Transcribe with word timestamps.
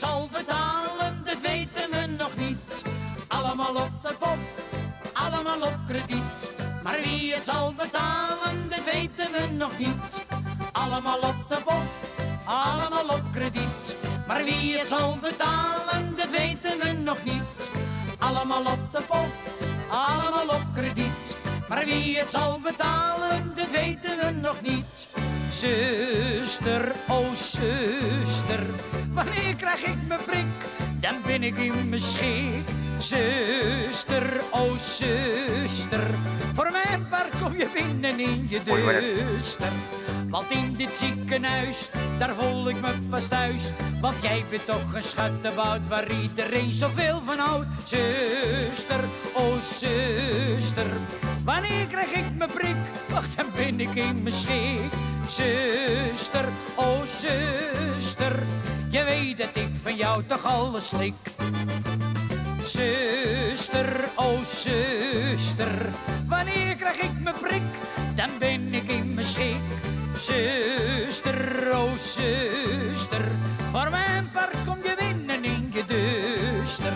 Zal 0.00 0.28
betalen, 0.32 1.22
dat 1.24 1.40
weten 1.40 1.90
we 1.90 2.06
nog 2.06 2.36
niet. 2.36 2.84
Allemaal 3.28 3.74
op 3.74 3.90
de 4.02 4.14
bof, 4.18 4.38
allemaal 5.12 5.60
op 5.60 5.78
krediet. 5.86 6.50
Maar 6.82 7.00
wie 7.02 7.34
het 7.34 7.44
zal 7.44 7.74
betalen, 7.76 8.68
dat 8.68 8.84
weten 8.92 9.32
we 9.32 9.46
nog 9.56 9.78
niet. 9.78 10.26
Allemaal 10.72 11.18
op 11.18 11.48
de 11.48 11.58
bof, 11.64 11.90
allemaal 12.44 13.16
op 13.16 13.22
krediet. 13.32 13.96
Maar 14.26 14.44
wie 14.44 14.78
het 14.78 14.86
zal 14.86 15.18
betalen, 15.20 16.14
dat 16.16 16.30
weten 16.30 16.78
we 16.78 16.92
nog 16.92 17.24
niet. 17.24 17.70
Allemaal 18.18 18.64
op 18.64 18.92
de 18.92 19.02
bof, 19.08 19.34
allemaal 19.88 20.56
op 20.56 20.64
krediet. 20.74 21.09
Maar 21.70 21.84
wie 21.84 22.18
het 22.18 22.30
zal 22.30 22.60
betalen, 22.60 23.52
dat 23.54 23.70
weten 23.70 24.18
we 24.18 24.30
nog 24.30 24.62
niet. 24.62 25.06
Zuster, 25.50 26.92
oh 27.08 27.34
zuster, 27.34 28.66
wanneer 29.12 29.54
krijg 29.56 29.84
ik 29.84 29.96
mijn 30.08 30.20
prik? 30.26 30.44
Dan 31.00 31.14
ben 31.26 31.42
ik 31.42 31.56
in 31.56 31.88
mijn 31.88 32.00
schik. 32.00 32.68
Zuster, 32.98 34.40
oh 34.50 34.76
zuster, 34.78 36.06
voor 36.54 36.70
mijn 36.72 37.08
park 37.08 37.32
kom 37.42 37.56
je 37.56 37.68
binnen 37.74 38.18
in 38.18 38.46
je 38.48 38.60
duister. 38.64 39.72
Want 40.30 40.50
in 40.50 40.74
dit 40.76 40.94
ziekenhuis, 40.94 41.88
daar 42.18 42.34
voel 42.34 42.68
ik 42.68 42.80
me 42.80 42.92
pas 43.08 43.28
thuis. 43.28 43.62
Want 44.00 44.22
jij 44.22 44.44
bent 44.50 44.66
toch 44.66 44.94
een 44.94 45.02
schattebout 45.02 45.88
waar 45.88 46.10
iedereen 46.10 46.72
zoveel 46.72 47.20
van 47.24 47.38
houdt. 47.38 47.66
Zuster, 47.84 49.04
oh 49.32 49.60
zuster, 49.60 50.86
wanneer 51.44 51.86
krijg 51.86 52.12
ik 52.12 52.36
mijn 52.36 52.50
prik? 52.52 52.76
Wacht, 53.08 53.36
dan 53.36 53.46
ben 53.56 53.80
ik 53.80 53.94
in 53.94 54.22
mijn 54.22 54.34
schik. 54.34 54.92
Zuster, 55.28 56.48
oh 56.74 57.02
zuster, 57.02 58.42
je 58.90 59.04
weet 59.04 59.36
dat 59.38 59.56
ik 59.64 59.70
van 59.82 59.96
jou 59.96 60.24
toch 60.26 60.44
alles 60.44 60.88
slik. 60.88 61.14
Zuster, 62.64 64.08
oh 64.14 64.44
zuster, 64.44 65.88
wanneer 66.28 66.74
krijg 66.76 66.96
ik 66.96 67.20
mijn 67.22 67.36
prik? 67.40 67.62
Dan 68.14 68.30
ben 68.38 68.74
ik 68.74 68.88
in 68.88 69.14
mijn 69.14 69.26
schik. 69.26 69.89
Zuster, 70.20 71.70
oh 71.72 71.96
zuster, 71.96 73.24
voor 73.70 73.90
mijn 73.90 74.30
park 74.32 74.56
kom 74.66 74.76
je 74.82 74.94
winnen 74.98 75.44
in 75.44 75.70
je 75.72 75.84
duister. 75.86 76.92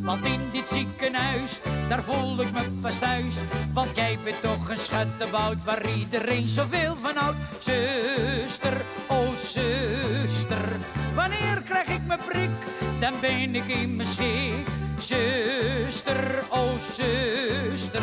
Want 0.00 0.24
in 0.24 0.40
dit 0.52 0.68
ziekenhuis, 0.68 1.60
daar 1.88 2.02
voel 2.02 2.40
ik 2.40 2.52
me 2.52 2.62
pas 2.80 2.98
thuis. 2.98 3.34
Want 3.72 3.96
jij 3.96 4.18
bent 4.24 4.42
toch 4.42 4.68
een 4.68 4.78
schattebout 4.78 5.64
waar 5.64 5.90
iedereen 5.96 6.48
zoveel 6.48 6.96
van 7.02 7.16
houdt. 7.16 7.36
Zuster, 7.58 8.76
oh 9.08 9.34
zuster, 9.34 10.68
wanneer 11.14 11.62
krijg 11.64 11.88
ik 11.88 12.06
mijn 12.06 12.20
prik? 12.28 12.50
Dan 13.00 13.12
ben 13.20 13.54
ik 13.54 13.66
in 13.66 13.96
mijn 13.96 14.08
schik. 14.08 14.66
Zuster, 14.98 16.42
oh 16.48 16.72
zuster, 16.94 18.02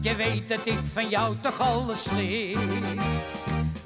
je 0.00 0.14
weet 0.14 0.48
dat 0.48 0.60
ik 0.64 0.78
van 0.92 1.08
jou 1.08 1.36
toch 1.40 1.60
alles 1.60 2.02
slik. 2.02 2.58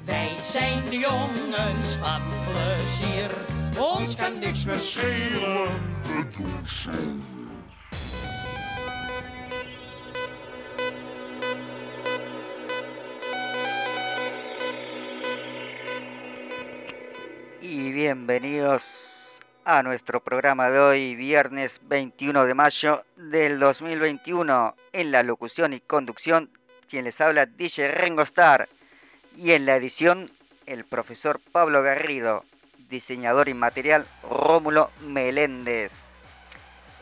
Wij 0.05 0.35
zijn 0.41 0.85
de 0.89 0.97
jongens 0.97 1.95
van 1.99 2.21
plezier, 2.45 3.31
ons 3.79 4.15
kan 4.15 4.39
niks 4.39 4.65
y 17.61 17.91
bienvenidos 17.91 19.39
a 19.65 19.83
nuestro 19.83 20.19
programa 20.19 20.69
de 20.69 20.79
hoy, 20.79 21.15
viernes 21.15 21.79
21 21.87 22.45
de 22.45 22.53
mayo 22.53 23.03
del 23.15 23.59
2021. 23.59 24.75
En 24.91 25.11
la 25.11 25.23
locución 25.23 25.73
y 25.73 25.79
conducción, 25.79 26.49
quien 26.89 27.03
les 27.03 27.21
habla, 27.21 27.45
DJ 27.45 27.87
Rengo 27.89 28.23
Star. 28.23 28.67
Y 29.35 29.53
en 29.53 29.65
la 29.65 29.77
edición, 29.77 30.29
el 30.65 30.83
profesor 30.83 31.39
Pablo 31.51 31.81
Garrido, 31.81 32.43
diseñador 32.89 33.47
inmaterial 33.47 34.05
Rómulo 34.23 34.91
Meléndez. 35.01 36.15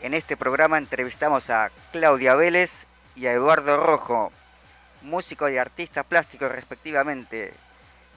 En 0.00 0.14
este 0.14 0.36
programa 0.36 0.78
entrevistamos 0.78 1.50
a 1.50 1.70
Claudia 1.92 2.36
Vélez 2.36 2.86
y 3.16 3.26
a 3.26 3.32
Eduardo 3.32 3.76
Rojo, 3.76 4.32
músico 5.02 5.48
y 5.48 5.58
artista 5.58 6.04
plástico 6.04 6.48
respectivamente, 6.48 7.52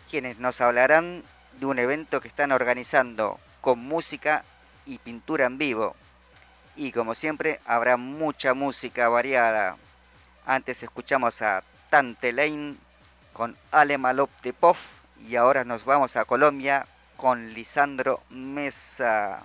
quienes 0.10 0.38
nos 0.38 0.62
hablarán 0.62 1.24
de 1.60 1.66
un 1.66 1.80
evento 1.80 2.22
que 2.22 2.28
están 2.28 2.52
organizando 2.52 3.40
con 3.62 3.80
música 3.80 4.46
y 4.86 5.00
pintura 5.00 5.46
en 5.46 5.58
vivo. 5.58 5.96
Y 6.76 6.92
como 6.92 7.16
siempre 7.16 7.60
habrá 7.66 7.98
mucha 7.98 8.54
música 8.54 9.10
variada. 9.10 9.76
Antes 10.46 10.84
escuchamos 10.84 11.42
a 11.42 11.64
Tante 11.90 12.32
Lane 12.32 12.76
con 13.34 13.58
Ale 13.72 13.98
Malop 13.98 14.30
de 14.42 14.54
Pof 14.54 14.80
y 15.28 15.36
ahora 15.36 15.64
nos 15.64 15.84
vamos 15.84 16.16
a 16.16 16.26
Colombia 16.26 16.86
con 17.18 17.54
Lisandro 17.54 18.22
Mesa. 18.30 19.44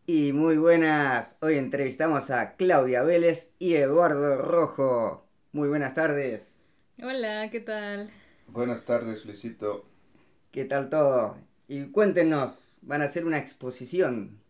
Y 0.04 0.34
muy 0.34 0.58
buenas, 0.58 1.38
hoy 1.40 1.56
entrevistamos 1.56 2.30
a 2.30 2.56
Claudia 2.56 3.02
Vélez 3.02 3.54
y 3.58 3.76
Eduardo 3.76 4.42
Rojo. 4.42 5.26
Muy 5.52 5.68
buenas 5.68 5.94
tardes. 5.94 6.58
Hola, 7.02 7.48
¿qué 7.50 7.60
tal? 7.60 8.10
Buenas 8.48 8.84
tardes, 8.84 9.24
Luisito. 9.24 9.86
¿Qué 10.50 10.66
tal 10.66 10.90
todo? 10.90 11.38
Y 11.70 11.84
cuéntenos, 11.92 12.78
van 12.82 13.00
a 13.00 13.04
hacer 13.04 13.24
una 13.24 13.38
exposición. 13.38 14.40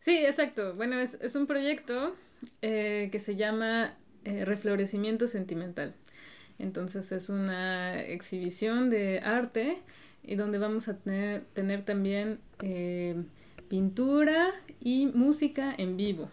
Sí, 0.00 0.18
exacto. 0.18 0.74
Bueno, 0.74 0.98
es, 0.98 1.14
es 1.22 1.34
un 1.34 1.46
proyecto 1.46 2.14
eh, 2.60 3.08
que 3.10 3.20
se 3.20 3.36
llama 3.36 3.96
eh, 4.24 4.44
Reflorecimiento 4.44 5.26
Sentimental. 5.28 5.94
Entonces 6.58 7.10
es 7.10 7.30
una 7.30 8.02
exhibición 8.02 8.90
de 8.90 9.20
arte 9.20 9.78
y 10.22 10.34
donde 10.34 10.58
vamos 10.58 10.88
a 10.88 10.98
tener, 10.98 11.42
tener 11.54 11.84
también 11.86 12.38
eh, 12.62 13.16
pintura 13.68 14.50
y 14.78 15.06
música 15.06 15.74
en 15.78 15.96
vivo. 15.96 16.28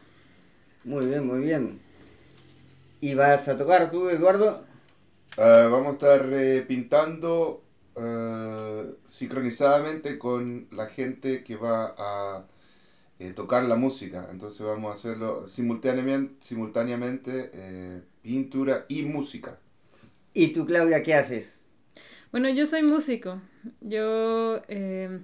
Muy 0.83 1.06
bien, 1.06 1.25
muy 1.25 1.39
bien. 1.39 1.80
¿Y 3.01 3.13
vas 3.13 3.48
a 3.48 3.57
tocar 3.57 3.89
tú, 3.92 4.10
Eduardo? 4.10 4.66
Vamos 5.38 5.88
a 5.88 5.92
estar 5.94 6.30
eh, 6.33 6.66
pintando 6.68 7.63
ah, 8.00 8.84
sincronizadamente 9.07 10.18
con 10.19 10.68
la 10.72 10.88
gente 10.88 11.44
que 11.44 11.56
va 11.57 11.96
a 11.98 12.48
eh, 13.19 13.31
tocar 13.34 13.63
la 13.66 13.75
música. 13.75 14.30
Entonces 14.31 14.62
vamos 14.66 14.92
a 14.92 14.96
hacerlo 14.96 15.48
simultáneamente, 15.48 16.36
simultáneamente 16.42 17.51
eh, 17.54 18.04
pintura 18.22 18.86
y 18.90 19.04
música. 19.04 19.60
¿Y 20.34 20.50
tú, 20.54 20.66
Claudia, 20.66 21.04
qué 21.04 21.16
haces? 21.16 21.66
Bueno, 22.31 22.50
yo 22.50 22.66
soy 22.66 22.84
músico. 22.84 23.42
Yo, 23.81 24.62
eh, 24.68 25.19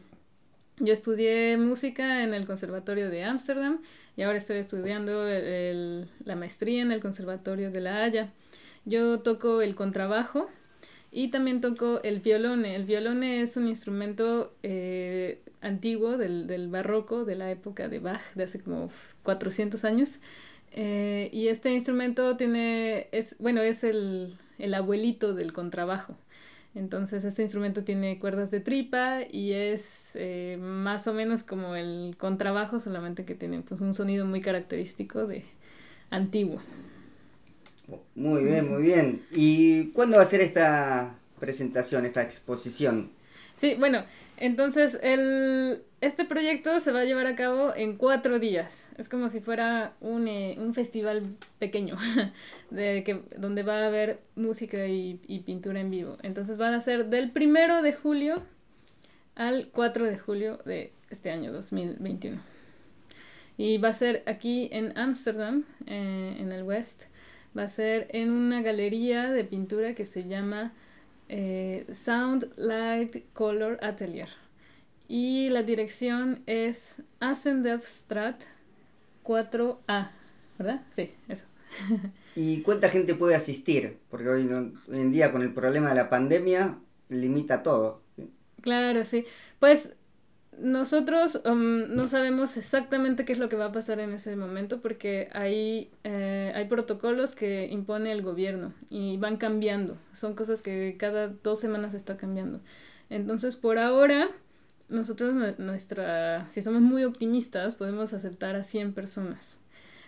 yo 0.79 0.93
estudié 0.93 1.57
música 1.57 2.23
en 2.23 2.33
el 2.33 2.45
Conservatorio 2.45 3.09
de 3.09 3.23
Ámsterdam 3.23 3.81
y 4.17 4.23
ahora 4.23 4.37
estoy 4.37 4.57
estudiando 4.57 5.27
el- 5.27 5.43
el- 5.45 6.09
la 6.25 6.35
maestría 6.35 6.81
en 6.81 6.91
el 6.91 7.01
Conservatorio 7.01 7.71
de 7.71 7.81
La 7.81 8.03
Haya. 8.03 8.33
Yo 8.85 9.21
toco 9.21 9.61
el 9.61 9.75
contrabajo 9.75 10.49
y 11.15 11.29
también 11.29 11.61
toco 11.61 12.03
el 12.03 12.19
violone. 12.19 12.75
El 12.75 12.83
violone 12.83 13.39
es 13.39 13.55
un 13.55 13.69
instrumento 13.69 14.53
eh, 14.63 15.39
antiguo 15.61 16.17
del, 16.17 16.45
del 16.45 16.67
barroco, 16.67 17.23
de 17.23 17.35
la 17.35 17.49
época 17.49 17.87
de 17.87 17.99
Bach, 17.99 18.21
de 18.35 18.43
hace 18.43 18.59
como 18.59 18.89
400 19.23 19.85
años. 19.85 20.19
Eh, 20.73 21.29
y 21.31 21.47
este 21.47 21.71
instrumento 21.71 22.35
tiene, 22.35 23.07
es, 23.13 23.37
bueno, 23.39 23.61
es 23.61 23.85
el, 23.85 24.37
el 24.59 24.73
abuelito 24.73 25.33
del 25.33 25.53
contrabajo. 25.53 26.17
Entonces 26.75 27.23
este 27.23 27.43
instrumento 27.43 27.85
tiene 27.85 28.19
cuerdas 28.19 28.51
de 28.51 28.59
tripa 28.59 29.19
y 29.31 29.53
es 29.53 30.11
eh, 30.15 30.57
más 30.59 31.07
o 31.07 31.13
menos 31.13 31.43
como 31.43 31.75
el 31.75 32.17
contrabajo, 32.19 32.81
solamente 32.81 33.23
que 33.23 33.35
tiene 33.35 33.61
pues, 33.61 33.79
un 33.79 33.93
sonido 33.93 34.25
muy 34.25 34.41
característico 34.41 35.25
de 35.27 35.45
antiguo. 36.09 36.59
Muy 38.15 38.43
bien, 38.43 38.69
muy 38.71 38.83
bien. 38.83 39.25
¿Y 39.31 39.91
cuándo 39.91 40.17
va 40.17 40.23
a 40.23 40.25
ser 40.27 40.41
esta 40.41 41.15
presentación, 41.39 42.05
esta 42.05 42.23
exposición? 42.23 43.11
Sí, 43.57 43.75
bueno, 43.77 44.03
entonces 44.37 44.99
el, 45.01 45.83
este 46.01 46.25
proyecto 46.25 46.79
se 46.79 46.91
va 46.91 47.01
a 47.01 47.05
llevar 47.05 47.27
a 47.27 47.35
cabo 47.35 47.73
en 47.75 47.95
cuatro 47.95 48.39
días. 48.39 48.89
Es 48.97 49.07
como 49.07 49.29
si 49.29 49.39
fuera 49.39 49.93
un, 50.01 50.27
eh, 50.27 50.55
un 50.57 50.73
festival 50.73 51.23
pequeño 51.59 51.97
de 52.69 53.03
que, 53.03 53.21
donde 53.37 53.63
va 53.63 53.83
a 53.83 53.87
haber 53.87 54.19
música 54.35 54.87
y, 54.87 55.19
y 55.27 55.39
pintura 55.39 55.79
en 55.79 55.91
vivo. 55.91 56.17
Entonces 56.23 56.57
van 56.57 56.73
a 56.73 56.81
ser 56.81 57.05
del 57.07 57.31
primero 57.31 57.81
de 57.81 57.93
julio 57.93 58.43
al 59.35 59.69
4 59.71 60.05
de 60.05 60.17
julio 60.17 60.59
de 60.65 60.91
este 61.09 61.31
año 61.31 61.51
2021. 61.51 62.41
Y 63.57 63.77
va 63.77 63.89
a 63.89 63.93
ser 63.93 64.23
aquí 64.25 64.69
en 64.71 64.97
Ámsterdam, 64.97 65.63
eh, 65.85 66.35
en 66.39 66.51
el 66.51 66.63
West. 66.63 67.03
Va 67.57 67.63
a 67.63 67.69
ser 67.69 68.07
en 68.11 68.31
una 68.31 68.61
galería 68.61 69.31
de 69.31 69.43
pintura 69.45 69.95
que 69.95 70.05
se 70.05 70.27
llama 70.27 70.73
eh, 71.29 71.85
Sound 71.93 72.51
Light 72.57 73.25
Color 73.33 73.79
Atelier. 73.81 74.29
Y 75.07 75.49
la 75.49 75.63
dirección 75.63 76.43
es 76.47 77.03
Assendelfstraat 77.19 78.43
4A, 79.23 80.11
¿verdad? 80.59 80.81
Sí, 80.95 81.13
eso. 81.29 81.45
¿Y 82.35 82.61
cuánta 82.63 82.89
gente 82.89 83.15
puede 83.15 83.35
asistir? 83.35 83.99
Porque 84.09 84.27
hoy, 84.29 84.45
no- 84.45 84.73
hoy 84.89 84.99
en 84.99 85.11
día 85.11 85.31
con 85.31 85.41
el 85.41 85.53
problema 85.53 85.89
de 85.89 85.95
la 85.95 86.09
pandemia 86.09 86.79
limita 87.09 87.63
todo. 87.63 88.03
Claro, 88.61 89.03
sí. 89.03 89.25
Pues 89.59 89.95
nosotros 90.59 91.41
um, 91.45 91.95
no 91.95 92.07
sabemos 92.07 92.57
exactamente 92.57 93.25
qué 93.25 93.33
es 93.33 93.39
lo 93.39 93.49
que 93.49 93.55
va 93.55 93.65
a 93.65 93.71
pasar 93.71 93.99
en 93.99 94.13
ese 94.13 94.35
momento 94.35 94.81
porque 94.81 95.29
hay, 95.33 95.91
eh, 96.03 96.51
hay 96.55 96.65
protocolos 96.65 97.33
que 97.33 97.67
impone 97.71 98.11
el 98.11 98.21
gobierno 98.21 98.73
y 98.89 99.17
van 99.17 99.37
cambiando. 99.37 99.97
Son 100.13 100.35
cosas 100.35 100.61
que 100.61 100.95
cada 100.97 101.27
dos 101.27 101.59
semanas 101.59 101.93
está 101.93 102.17
cambiando. 102.17 102.61
Entonces, 103.09 103.55
por 103.55 103.77
ahora, 103.77 104.29
nosotros, 104.89 105.33
nuestra, 105.57 106.49
si 106.49 106.61
somos 106.61 106.81
muy 106.81 107.03
optimistas, 107.03 107.75
podemos 107.75 108.13
aceptar 108.13 108.55
a 108.55 108.63
100 108.63 108.93
personas. 108.93 109.59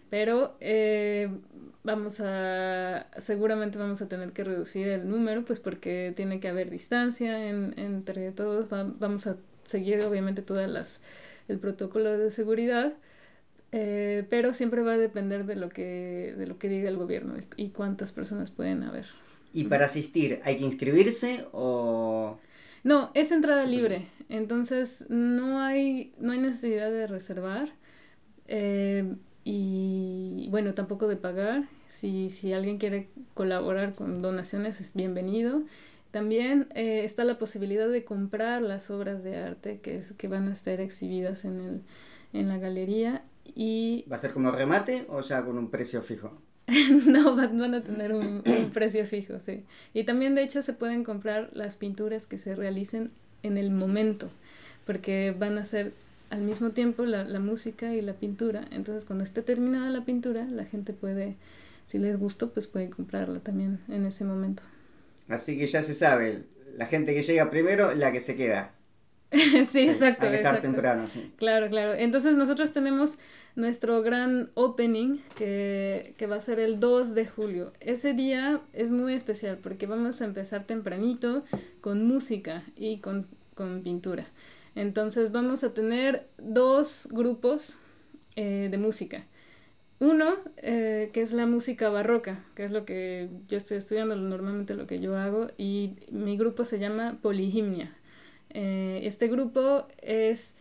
Pero 0.09 0.55
eh, 0.61 1.29
vamos 1.83 2.21
a, 2.21 3.07
seguramente 3.17 3.77
vamos 3.77 4.01
a 4.01 4.07
tener 4.07 4.31
que 4.31 4.43
reducir 4.43 4.87
el 4.87 5.09
número, 5.09 5.43
pues 5.43 5.59
porque 5.59 6.13
tiene 6.15 6.39
que 6.39 6.47
haber 6.47 6.69
distancia 6.69 7.49
entre 7.49 8.31
todos. 8.31 8.69
vamos 8.69 9.27
a 9.27 9.35
seguir 9.67 10.01
obviamente 10.01 10.41
todas 10.41 10.69
las 10.69 11.01
el 11.47 11.59
protocolo 11.59 12.17
de 12.17 12.29
seguridad, 12.29 12.93
eh, 13.71 14.25
pero 14.29 14.53
siempre 14.53 14.81
va 14.81 14.93
a 14.93 14.97
depender 14.97 15.45
de 15.45 15.55
lo 15.55 15.69
que 15.69 16.33
de 16.37 16.47
lo 16.47 16.57
que 16.57 16.69
diga 16.69 16.89
el 16.89 16.97
gobierno 16.97 17.35
y, 17.55 17.69
cuántas 17.69 18.11
personas 18.11 18.51
pueden 18.51 18.83
haber. 18.83 19.05
¿Y 19.53 19.65
para 19.65 19.85
asistir 19.85 20.39
hay 20.43 20.57
que 20.57 20.65
inscribirse 20.65 21.45
o...? 21.51 22.39
No, 22.83 23.11
es 23.13 23.31
entrada 23.31 23.65
libre, 23.65 24.07
entonces 24.29 25.05
no 25.09 25.61
hay, 25.61 26.13
no 26.19 26.31
hay 26.31 26.39
necesidad 26.39 26.89
de 26.89 27.07
reservar 27.07 27.69
eh, 28.47 29.13
y 29.43 30.47
bueno, 30.49 30.73
tampoco 30.73 31.07
de 31.07 31.15
pagar. 31.15 31.67
Si, 31.87 32.29
si 32.29 32.51
alguien 32.53 32.77
quiere 32.77 33.07
colaborar 33.33 33.93
con 33.93 34.21
donaciones 34.21 34.81
es 34.81 34.93
bienvenido. 34.93 35.63
También 36.11 36.67
eh, 36.73 37.03
está 37.03 37.23
la 37.23 37.37
posibilidad 37.37 37.89
de 37.89 38.03
comprar 38.03 38.63
las 38.63 38.89
obras 38.89 39.23
de 39.23 39.37
arte 39.37 39.79
que, 39.81 40.01
que 40.17 40.27
van 40.27 40.47
a 40.47 40.53
estar 40.53 40.79
exhibidas 40.79 41.45
en, 41.45 41.59
el, 41.59 41.81
en 42.33 42.47
la 42.47 42.57
galería. 42.57 43.23
Y... 43.55 44.05
¿Va 44.09 44.15
a 44.15 44.19
ser 44.19 44.31
como 44.31 44.51
remate 44.51 45.05
o 45.09 45.21
ya 45.21 45.43
con 45.43 45.57
un 45.57 45.69
precio 45.69 46.01
fijo? 46.01 46.41
no, 47.07 47.35
van, 47.35 47.73
a 47.73 47.81
tener 47.81 48.13
un, 48.13 48.43
precio 48.73 49.05
fijo, 49.05 49.35
sí. 49.45 49.63
Y 49.93 50.03
también, 50.03 50.35
de 50.35 50.43
hecho, 50.43 50.61
se 50.61 50.73
pueden 50.73 51.03
comprar 51.03 51.49
las 51.53 51.77
pinturas 51.77 52.25
que 52.25 52.37
se 52.37 52.55
realicen 52.55 53.11
en 53.43 53.57
el 53.57 53.71
momento, 53.71 54.29
porque 54.85 55.33
van 55.37 55.57
a 55.57 55.63
ser 55.63 55.93
al 56.29 56.41
mismo 56.41 56.71
tiempo 56.71 57.05
la, 57.05 57.23
la 57.23 57.39
música 57.39 57.93
y 57.93 58.01
la 58.01 58.13
pintura. 58.13 58.65
Entonces, 58.71 59.05
cuando 59.05 59.23
esté 59.23 59.41
terminada 59.43 59.89
la 59.89 60.03
pintura, 60.03 60.43
la 60.45 60.65
gente 60.65 60.91
puede, 60.91 61.37
si 61.85 61.99
les 61.99 62.19
gustó, 62.19 62.51
pues 62.51 62.67
puede 62.67 62.89
comprarla 62.89 63.39
también 63.39 63.79
en 63.87 64.05
ese 64.05 64.25
momento. 64.25 64.61
Así 65.27 65.57
que 65.57 65.67
ya 65.67 65.81
se 65.81 65.93
sabe, 65.93 66.43
la 66.75 66.85
gente 66.85 67.13
que 67.13 67.23
llega 67.23 67.49
primero, 67.49 67.93
la 67.95 68.11
que 68.11 68.19
se 68.19 68.35
queda. 68.35 68.73
sí, 69.31 69.89
exacto. 69.89 70.25
Hay 70.25 70.31
que 70.31 70.37
estar 70.37 70.61
temprano, 70.61 71.07
sí. 71.07 71.33
Claro, 71.37 71.69
claro. 71.69 71.93
Entonces 71.93 72.35
nosotros 72.35 72.71
tenemos 72.71 73.17
nuestro 73.55 74.01
gran 74.03 74.51
opening 74.53 75.17
que, 75.35 76.13
que, 76.17 76.27
va 76.27 76.35
a 76.35 76.41
ser 76.41 76.59
el 76.59 76.79
2 76.79 77.15
de 77.15 77.25
julio. 77.25 77.73
Ese 77.79 78.13
día 78.13 78.61
es 78.71 78.91
muy 78.91 79.13
especial 79.13 79.57
porque 79.57 79.87
vamos 79.87 80.21
a 80.21 80.25
empezar 80.25 80.63
tempranito 80.63 81.43
con 81.81 82.05
música 82.05 82.63
y 82.75 82.99
con, 82.99 83.27
con 83.55 83.81
pintura. 83.81 84.27
Entonces 84.75 85.31
vamos 85.31 85.63
a 85.63 85.73
tener 85.73 86.27
dos 86.37 87.09
grupos 87.11 87.79
eh, 88.35 88.67
de 88.69 88.77
música. 88.77 89.25
Uno, 89.99 90.35
eh, 90.57 91.09
que 91.11 91.21
es 91.21 91.33
la 91.33 91.47
música 91.47 91.89
barroca, 91.89 92.43
que 92.55 92.63
es 92.63 92.71
lo 92.71 92.85
que 92.85 93.29
yo 93.47 93.57
estoy 93.57 93.77
estudiando, 93.77 94.15
normalmente 94.15 94.75
lo 94.75 94.85
que 94.85 94.99
yo 94.99 95.17
hago, 95.17 95.47
y 95.57 95.95
mi 96.11 96.37
grupo 96.37 96.65
se 96.65 96.77
llama 96.77 97.17
Polihimnia. 97.21 97.95
Eh, 98.51 99.01
este 99.03 99.27
grupo 99.27 99.87
es, 100.03 100.53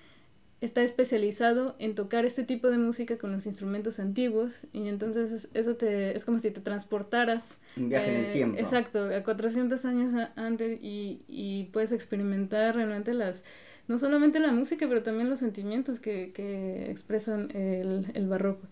está 0.62 0.82
especializado 0.82 1.76
en 1.78 1.94
tocar 1.94 2.24
este 2.24 2.44
tipo 2.44 2.68
de 2.70 2.78
música 2.78 3.18
con 3.18 3.30
los 3.30 3.44
instrumentos 3.44 4.00
antiguos, 4.00 4.66
y 4.72 4.88
entonces 4.88 5.50
eso 5.52 5.76
te, 5.76 6.16
es 6.16 6.24
como 6.24 6.38
si 6.38 6.50
te 6.50 6.62
transportaras. 6.62 7.58
Un 7.76 7.90
viaje 7.90 8.08
en 8.10 8.16
el 8.16 8.24
eh, 8.26 8.32
tiempo. 8.32 8.58
Exacto, 8.58 9.04
a 9.14 9.22
400 9.22 9.84
años 9.84 10.12
antes, 10.36 10.78
y, 10.82 11.20
y 11.28 11.64
puedes 11.72 11.92
experimentar 11.92 12.74
realmente 12.74 13.12
las 13.12 13.44
no 13.88 13.98
solamente 13.98 14.40
la 14.40 14.50
música, 14.50 14.88
pero 14.88 15.02
también 15.04 15.30
los 15.30 15.38
sentimientos 15.38 16.00
que, 16.00 16.32
que 16.32 16.90
expresan 16.90 17.50
el, 17.54 18.06
el 18.14 18.26
barroco. 18.26 18.66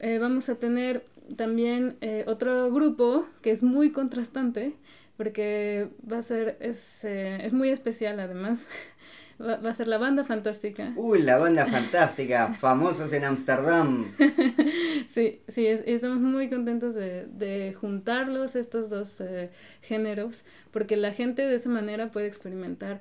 Eh, 0.00 0.18
vamos 0.18 0.48
a 0.48 0.54
tener 0.54 1.04
también 1.36 1.96
eh, 2.00 2.24
otro 2.26 2.72
grupo 2.72 3.26
que 3.42 3.50
es 3.50 3.62
muy 3.62 3.92
contrastante, 3.92 4.74
porque 5.18 5.88
va 6.10 6.18
a 6.18 6.22
ser, 6.22 6.56
es, 6.60 7.04
eh, 7.04 7.44
es 7.44 7.52
muy 7.52 7.68
especial 7.68 8.18
además. 8.18 8.68
Va, 9.42 9.70
a 9.70 9.74
ser 9.74 9.88
la 9.88 9.96
banda 9.96 10.22
fantástica. 10.22 10.92
Uy, 10.96 11.22
la 11.22 11.38
banda 11.38 11.64
fantástica, 11.64 12.52
famosos 12.60 13.10
en 13.14 13.24
Ámsterdam. 13.24 14.12
sí, 15.08 15.40
sí, 15.48 15.66
estamos 15.66 16.18
muy 16.18 16.50
contentos 16.50 16.94
de, 16.94 17.24
de 17.24 17.72
juntarlos, 17.72 18.54
estos 18.54 18.90
dos 18.90 19.22
géneros, 19.80 20.44
porque 20.70 20.98
la 20.98 21.14
gente 21.14 21.46
de 21.46 21.54
esa 21.54 21.70
manera 21.70 22.10
puede 22.10 22.26
experimentar 22.26 23.00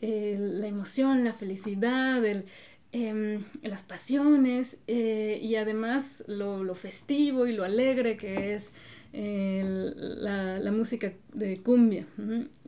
la 0.00 0.68
emoción, 0.68 1.24
la 1.24 1.32
felicidad, 1.32 2.24
el, 2.24 2.44
Em, 2.92 3.44
las 3.62 3.84
pasiones 3.84 4.76
eh, 4.88 5.38
y 5.40 5.54
además 5.54 6.24
lo, 6.26 6.64
lo, 6.64 6.74
festivo 6.74 7.46
y 7.46 7.52
lo 7.52 7.62
alegre 7.62 8.16
que 8.16 8.52
es 8.54 8.72
la, 9.12 10.58
la, 10.58 10.72
música 10.72 11.12
de 11.32 11.58
cumbia. 11.58 12.04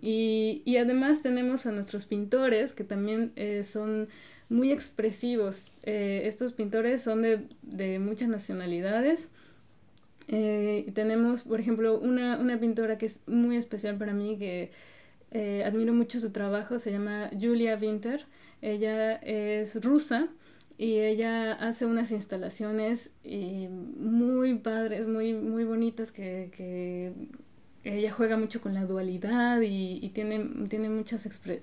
y, 0.01 0.63
y, 0.65 0.77
además 0.77 1.23
tenemos 1.23 1.67
a 1.67 1.73
nuestros 1.73 2.07
pintores 2.07 2.73
que 2.73 2.85
también 2.85 3.33
eh, 3.35 3.65
son 3.65 4.09
muy 4.49 4.71
expresivos. 4.71 5.73
Eh, 5.83 6.23
estos 6.27 6.53
pintores 6.53 7.03
son 7.03 7.23
de, 7.23 7.41
de 7.63 7.99
muchas 7.99 8.29
nacionalidades. 8.29 9.31
tenemos, 10.29 11.43
por 11.43 11.59
ejemplo, 11.59 11.99
una, 11.99 12.39
una, 12.39 12.61
pintora 12.61 12.97
que 12.97 13.07
es 13.07 13.21
muy 13.27 13.57
especial 13.57 13.99
para 13.99 14.13
mí, 14.13 14.39
que 14.39 14.71
admiro 15.65 15.93
mucho 15.95 16.21
su 16.21 16.31
trabajo, 16.31 16.79
se 16.79 16.93
llama 16.93 17.29
Julia 17.41 17.77
Winter. 17.81 18.25
Ella 18.63 19.17
es 19.17 19.85
rusa 19.85 20.29
y 20.79 20.99
ella 20.99 21.53
hace 21.53 21.85
unas 21.87 22.13
instalaciones 22.13 23.15
eh, 23.25 23.69
muy 23.69 24.55
padres, 24.55 25.07
muy, 25.07 25.35
muy 25.35 25.65
bonitas 25.65 26.13
que, 26.13 27.13
ella 27.85 28.13
juega 28.13 28.37
mucho 28.37 28.61
con 28.61 28.75
la 28.75 28.85
dualidad 28.85 29.61
y, 29.61 30.09
tiene, 30.11 30.67
tiene 30.69 30.89
mucho 30.89 31.17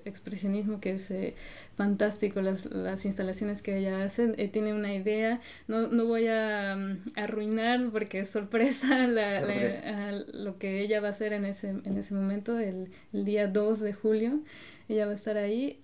expresionismo 0.04 0.78
que 0.78 0.92
es 0.92 1.10
eh, 1.10 1.34
fantástico 1.76 2.42
las, 2.42 2.66
las, 2.66 3.06
instalaciones 3.06 3.62
que 3.62 3.78
ella 3.78 4.04
hace. 4.04 4.34
Eh, 4.36 4.48
tiene 4.48 4.74
una 4.74 4.94
idea, 4.94 5.40
no, 5.66 5.88
no 5.88 6.04
voy 6.04 6.26
a 6.28 6.76
mm, 6.76 7.12
arruinar 7.18 7.88
porque 7.90 8.20
es 8.20 8.28
sorpresa, 8.28 9.06
lo 10.34 10.58
que 10.58 10.82
ella 10.82 11.00
va 11.00 11.08
a 11.08 11.10
hacer 11.12 11.32
en 11.32 11.46
ese, 11.46 11.70
en 11.70 11.96
ese 11.96 12.14
momento, 12.14 12.58
el, 12.58 12.90
el 13.14 13.24
día 13.24 13.48
2 13.48 13.80
de 13.80 13.94
julio. 13.94 14.40
Ella 14.90 15.06
va 15.06 15.12
a 15.12 15.14
estar 15.14 15.38
ahí 15.38 15.80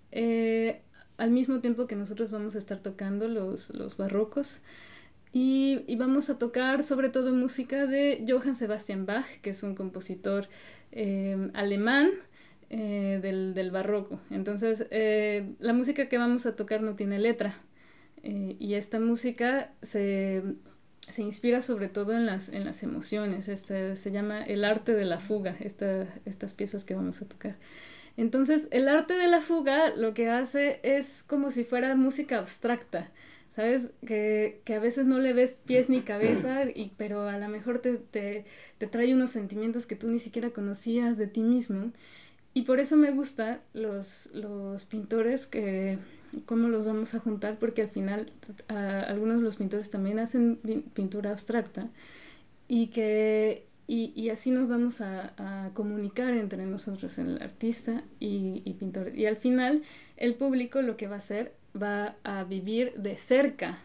al 1.18 1.30
mismo 1.30 1.60
tiempo 1.60 1.86
que 1.86 1.96
nosotros 1.96 2.30
vamos 2.30 2.54
a 2.54 2.58
estar 2.58 2.80
tocando 2.80 3.28
los, 3.28 3.70
los 3.74 3.96
barrocos. 3.96 4.58
Y, 5.32 5.84
y, 5.86 5.96
vamos 5.96 6.30
a 6.30 6.38
tocar 6.38 6.82
sobre 6.82 7.10
todo 7.10 7.34
música 7.34 7.86
de 7.86 8.24
Johann 8.26 8.54
Sebastian 8.54 9.04
Bach, 9.04 9.26
que 9.42 9.50
es 9.50 9.62
un 9.62 9.74
compositor 9.74 10.48
eh, 10.92 11.50
alemán 11.52 12.10
eh, 12.70 13.18
del, 13.20 13.52
del, 13.52 13.70
barroco. 13.70 14.18
Entonces, 14.30 14.86
eh, 14.90 15.54
la 15.58 15.74
música 15.74 16.08
que 16.08 16.16
vamos 16.16 16.46
a 16.46 16.56
tocar 16.56 16.82
no 16.82 16.94
tiene 16.94 17.18
letra. 17.18 17.60
y 18.22 18.74
esta 18.74 18.98
música 18.98 19.72
se, 19.82 20.42
se, 21.00 21.22
inspira 21.22 21.62
sobre 21.62 21.88
todo 21.88 22.12
en 22.12 22.24
las, 22.26 22.48
en 22.48 22.64
las 22.64 22.82
emociones. 22.82 23.48
Este, 23.48 23.94
se 23.94 24.10
llama 24.10 24.42
el 24.42 24.64
arte 24.64 24.94
de 24.94 25.04
la 25.04 25.20
fuga, 25.20 25.54
esta, 25.60 26.06
estas 26.24 26.54
piezas 26.54 26.84
que 26.84 26.94
vamos 26.94 27.20
a 27.20 27.26
tocar. 27.26 27.56
Entonces, 28.16 28.68
el 28.70 28.88
arte 28.88 29.14
de 29.14 29.28
la 29.28 29.40
fuga 29.40 29.94
lo 29.94 30.14
que 30.14 30.28
hace 30.30 30.80
es 30.82 31.22
como 31.22 31.50
si 31.50 31.64
fuera 31.64 31.94
música 31.96 32.38
abstracta, 32.38 33.10
¿sabes? 33.54 33.92
Que, 34.06 34.60
que 34.64 34.74
a 34.74 34.80
veces 34.80 35.06
no 35.06 35.18
le 35.18 35.32
ves 35.34 35.52
pies 35.66 35.90
ni 35.90 36.00
cabeza, 36.02 36.64
y, 36.64 36.92
pero 36.96 37.28
a 37.28 37.38
lo 37.38 37.48
mejor 37.48 37.80
te, 37.80 37.96
te, 37.98 38.44
te 38.78 38.86
trae 38.86 39.14
unos 39.14 39.30
sentimientos 39.30 39.86
que 39.86 39.96
tú 39.96 40.08
ni 40.08 40.18
siquiera 40.18 40.50
conocías 40.50 41.18
de 41.18 41.26
ti 41.26 41.42
mismo. 41.42 41.92
Y 42.54 42.62
por 42.62 42.80
eso 42.80 42.96
me 42.96 43.10
gustan 43.12 43.60
los, 43.74 44.30
los 44.32 44.86
pintores 44.86 45.46
que, 45.46 45.98
cómo 46.46 46.68
los 46.68 46.86
vamos 46.86 47.14
a 47.14 47.20
juntar, 47.20 47.58
porque 47.58 47.82
al 47.82 47.90
final 47.90 48.32
algunos 48.68 49.38
de 49.38 49.42
los 49.42 49.56
pintores 49.56 49.90
también 49.90 50.18
hacen 50.18 50.56
pintura 50.94 51.30
abstracta 51.30 51.90
y 52.68 52.88
que 52.88 53.66
y, 53.86 54.12
y 54.16 54.30
así 54.30 54.50
nos 54.50 54.68
vamos 54.68 55.00
a, 55.00 55.32
a, 55.36 55.70
comunicar 55.74 56.34
entre 56.34 56.66
nosotros, 56.66 57.18
el 57.18 57.40
artista 57.40 58.02
y, 58.18 58.62
y, 58.64 58.74
pintor. 58.74 59.16
Y 59.16 59.26
al 59.26 59.36
final, 59.36 59.82
el 60.16 60.34
público 60.34 60.82
lo 60.82 60.96
que 60.96 61.06
va 61.06 61.14
a 61.16 61.18
hacer 61.18 61.52
va 61.80 62.16
a 62.24 62.44
vivir 62.44 62.94
de 62.94 63.16
cerca 63.16 63.78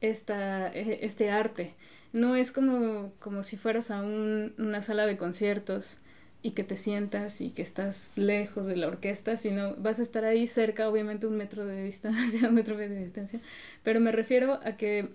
esta, 0.00 0.68
e, 0.68 0.98
este 1.02 1.30
arte. 1.30 1.74
No 2.12 2.36
es 2.36 2.52
como, 2.52 3.12
como 3.20 3.42
si 3.42 3.56
fueras 3.56 3.90
a 3.90 4.02
un, 4.02 4.54
una 4.58 4.82
sala 4.82 5.06
de 5.06 5.16
conciertos 5.16 5.98
y 6.42 6.50
que 6.50 6.64
te 6.64 6.76
sientas 6.76 7.40
y 7.40 7.50
que 7.50 7.62
estás 7.62 8.12
lejos 8.18 8.66
de 8.66 8.76
la 8.76 8.88
orquesta, 8.88 9.36
sino 9.36 9.76
vas 9.76 9.98
a 9.98 10.02
estar 10.02 10.24
ahí 10.24 10.46
cerca, 10.46 10.88
obviamente 10.90 11.26
un 11.26 11.36
metro 11.36 11.64
de 11.64 11.84
distancia, 11.84 12.48
un 12.48 12.54
metro 12.54 12.76
de 12.76 12.88
distancia, 12.88 13.40
pero 13.82 14.00
me 14.00 14.12
refiero 14.12 14.60
a 14.64 14.76
que 14.76 15.10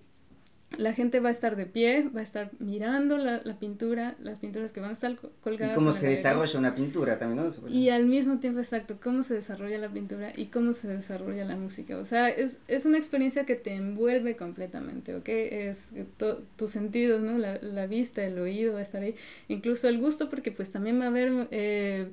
la 0.77 0.93
gente 0.93 1.19
va 1.21 1.29
a 1.29 1.31
estar 1.31 1.55
de 1.55 1.65
pie, 1.65 2.09
va 2.15 2.19
a 2.19 2.23
estar 2.23 2.51
mirando 2.59 3.17
la, 3.17 3.41
la 3.43 3.57
pintura, 3.57 4.15
las 4.21 4.37
pinturas 4.37 4.73
que 4.73 4.81
van 4.81 4.89
a 4.89 4.93
estar 4.93 5.15
co- 5.15 5.31
colgadas. 5.41 5.71
Y 5.73 5.75
cómo 5.75 5.93
se 5.93 6.07
desarrolla 6.09 6.59
una 6.59 6.75
pintura 6.75 7.17
también, 7.17 7.45
¿no? 7.45 7.69
Y 7.69 7.89
al 7.89 8.05
mismo 8.05 8.39
tiempo, 8.39 8.59
exacto, 8.59 8.97
cómo 9.01 9.23
se 9.23 9.35
desarrolla 9.35 9.77
la 9.77 9.89
pintura 9.89 10.33
y 10.35 10.47
cómo 10.47 10.73
se 10.73 10.87
desarrolla 10.89 11.45
la 11.45 11.55
música. 11.55 11.97
O 11.97 12.03
sea, 12.05 12.29
es, 12.29 12.61
es 12.67 12.85
una 12.85 12.97
experiencia 12.97 13.45
que 13.45 13.55
te 13.55 13.73
envuelve 13.73 14.35
completamente, 14.35 15.15
¿ok? 15.15 15.29
Es 15.29 15.87
to- 16.17 16.43
tus 16.57 16.71
sentidos, 16.71 17.21
¿no? 17.21 17.37
La, 17.37 17.59
la 17.61 17.87
vista, 17.87 18.23
el 18.25 18.37
oído 18.37 18.73
va 18.73 18.79
a 18.79 18.83
estar 18.83 19.01
ahí. 19.01 19.15
Incluso 19.47 19.87
el 19.87 19.99
gusto, 19.99 20.29
porque 20.29 20.51
pues 20.51 20.69
también 20.71 20.99
va 20.99 21.05
a 21.05 21.07
haber 21.07 21.47
eh, 21.51 22.07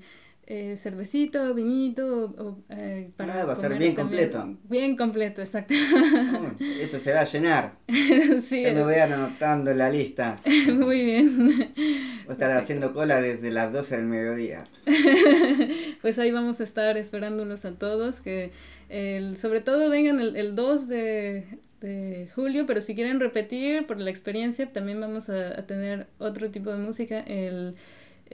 eh, 0.46 0.76
cervecito, 0.76 1.54
vinito, 1.54 2.34
o, 2.38 2.58
eh, 2.68 3.10
para 3.16 3.40
Ah, 3.40 3.44
va 3.46 3.52
a 3.52 3.56
ser 3.56 3.76
bien 3.78 3.94
completo. 3.94 4.56
Bien 4.68 4.96
completo, 4.96 5.40
exacto. 5.40 5.74
Mm, 5.74 6.62
Eso 6.80 6.98
se 6.98 7.12
va 7.12 7.20
a 7.20 7.24
llenar. 7.24 7.72
sí, 8.42 8.62
Ya 8.62 8.72
me 8.72 8.82
voy 8.82 8.94
anotando 8.96 9.70
en 9.70 9.78
la 9.78 9.90
lista. 9.90 10.40
muy 10.72 11.04
bien. 11.04 11.48
Voy 11.76 12.28
a 12.28 12.32
estar 12.32 12.50
haciendo 12.52 12.92
cola 12.92 13.20
desde 13.20 13.50
las 13.50 13.72
12 13.72 13.96
del 13.96 14.06
mediodía. 14.06 14.64
pues 16.02 16.18
ahí 16.18 16.30
vamos 16.30 16.60
a 16.60 16.64
estar 16.64 16.96
esperándolos 16.96 17.64
a 17.64 17.72
todos, 17.72 18.20
que 18.20 18.52
el, 18.88 19.36
sobre 19.36 19.60
todo 19.60 19.88
vengan 19.88 20.20
el, 20.20 20.36
el 20.36 20.54
2 20.54 20.88
de, 20.88 21.44
de 21.80 22.28
julio, 22.34 22.66
pero 22.66 22.80
si 22.80 22.94
quieren 22.94 23.20
repetir 23.20 23.86
por 23.86 23.98
la 23.98 24.10
experiencia, 24.10 24.70
también 24.72 25.00
vamos 25.00 25.28
a, 25.30 25.58
a 25.58 25.66
tener 25.66 26.06
otro 26.18 26.50
tipo 26.50 26.70
de 26.70 26.78
música 26.78 27.20
el, 27.20 27.74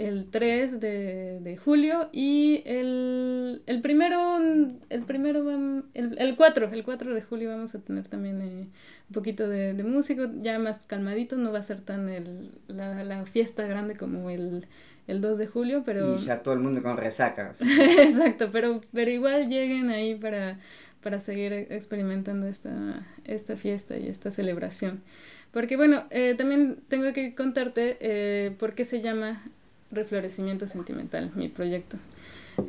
el 0.00 0.26
3 0.30 0.80
de, 0.80 1.40
de 1.40 1.57
julio 1.59 2.09
y 2.11 2.62
el, 2.64 3.62
el 3.66 3.83
primero, 3.83 4.38
el 4.38 5.02
primero, 5.07 5.50
el, 5.95 6.16
el 6.19 6.37
4, 6.37 6.71
el 6.73 6.85
4 6.85 7.14
de 7.14 7.23
julio 7.23 7.50
vamos 7.50 7.75
a 7.75 7.80
tener 7.80 8.09
también 8.09 8.40
eh, 8.40 8.69
un 9.09 9.12
poquito 9.12 9.47
de, 9.49 9.75
de 9.75 9.85
música, 9.85 10.30
ya 10.40 10.59
más 10.59 10.78
calmadito, 10.87 11.37
no 11.37 11.52
va 11.52 11.59
a 11.59 11.62
ser 11.62 11.80
tan 11.80 12.09
el, 12.09 12.50
la, 12.66 13.04
la 13.04 13.26
fiesta 13.26 13.66
grande 13.66 13.95
como 13.95 14.30
el, 14.30 14.66
el 15.07 15.21
2 15.21 15.37
de 15.37 15.47
julio, 15.47 15.83
pero... 15.85 16.14
Y 16.14 16.19
ya 16.25 16.42
todo 16.42 16.54
el 16.54 16.61
mundo 16.61 16.83
con 16.83 16.97
resaca. 16.97 17.50
así. 17.50 17.64
Exacto, 17.99 18.49
pero, 18.50 18.80
pero 18.95 19.11
igual 19.11 19.50
lleguen 19.50 19.90
ahí 19.90 20.14
para, 20.14 20.59
para 21.02 21.21
seguir 21.21 21.52
experimentando 21.52 22.47
esta, 22.47 23.07
esta 23.25 23.57
fiesta 23.57 23.99
y 23.99 24.09
esta 24.09 24.30
celebración. 24.30 25.02
Porque 25.50 25.76
bueno, 25.76 26.04
eh, 26.11 26.35
también 26.38 26.78
tengo 26.88 27.12
que 27.12 27.35
contarte 27.35 27.99
eh, 28.00 28.52
por 28.59 28.75
qué 28.75 28.85
se 28.87 29.02
llama 29.02 29.42
Reflorecimiento 29.91 30.67
Sentimental, 30.67 31.33
mi 31.35 31.49
proyecto. 31.49 31.97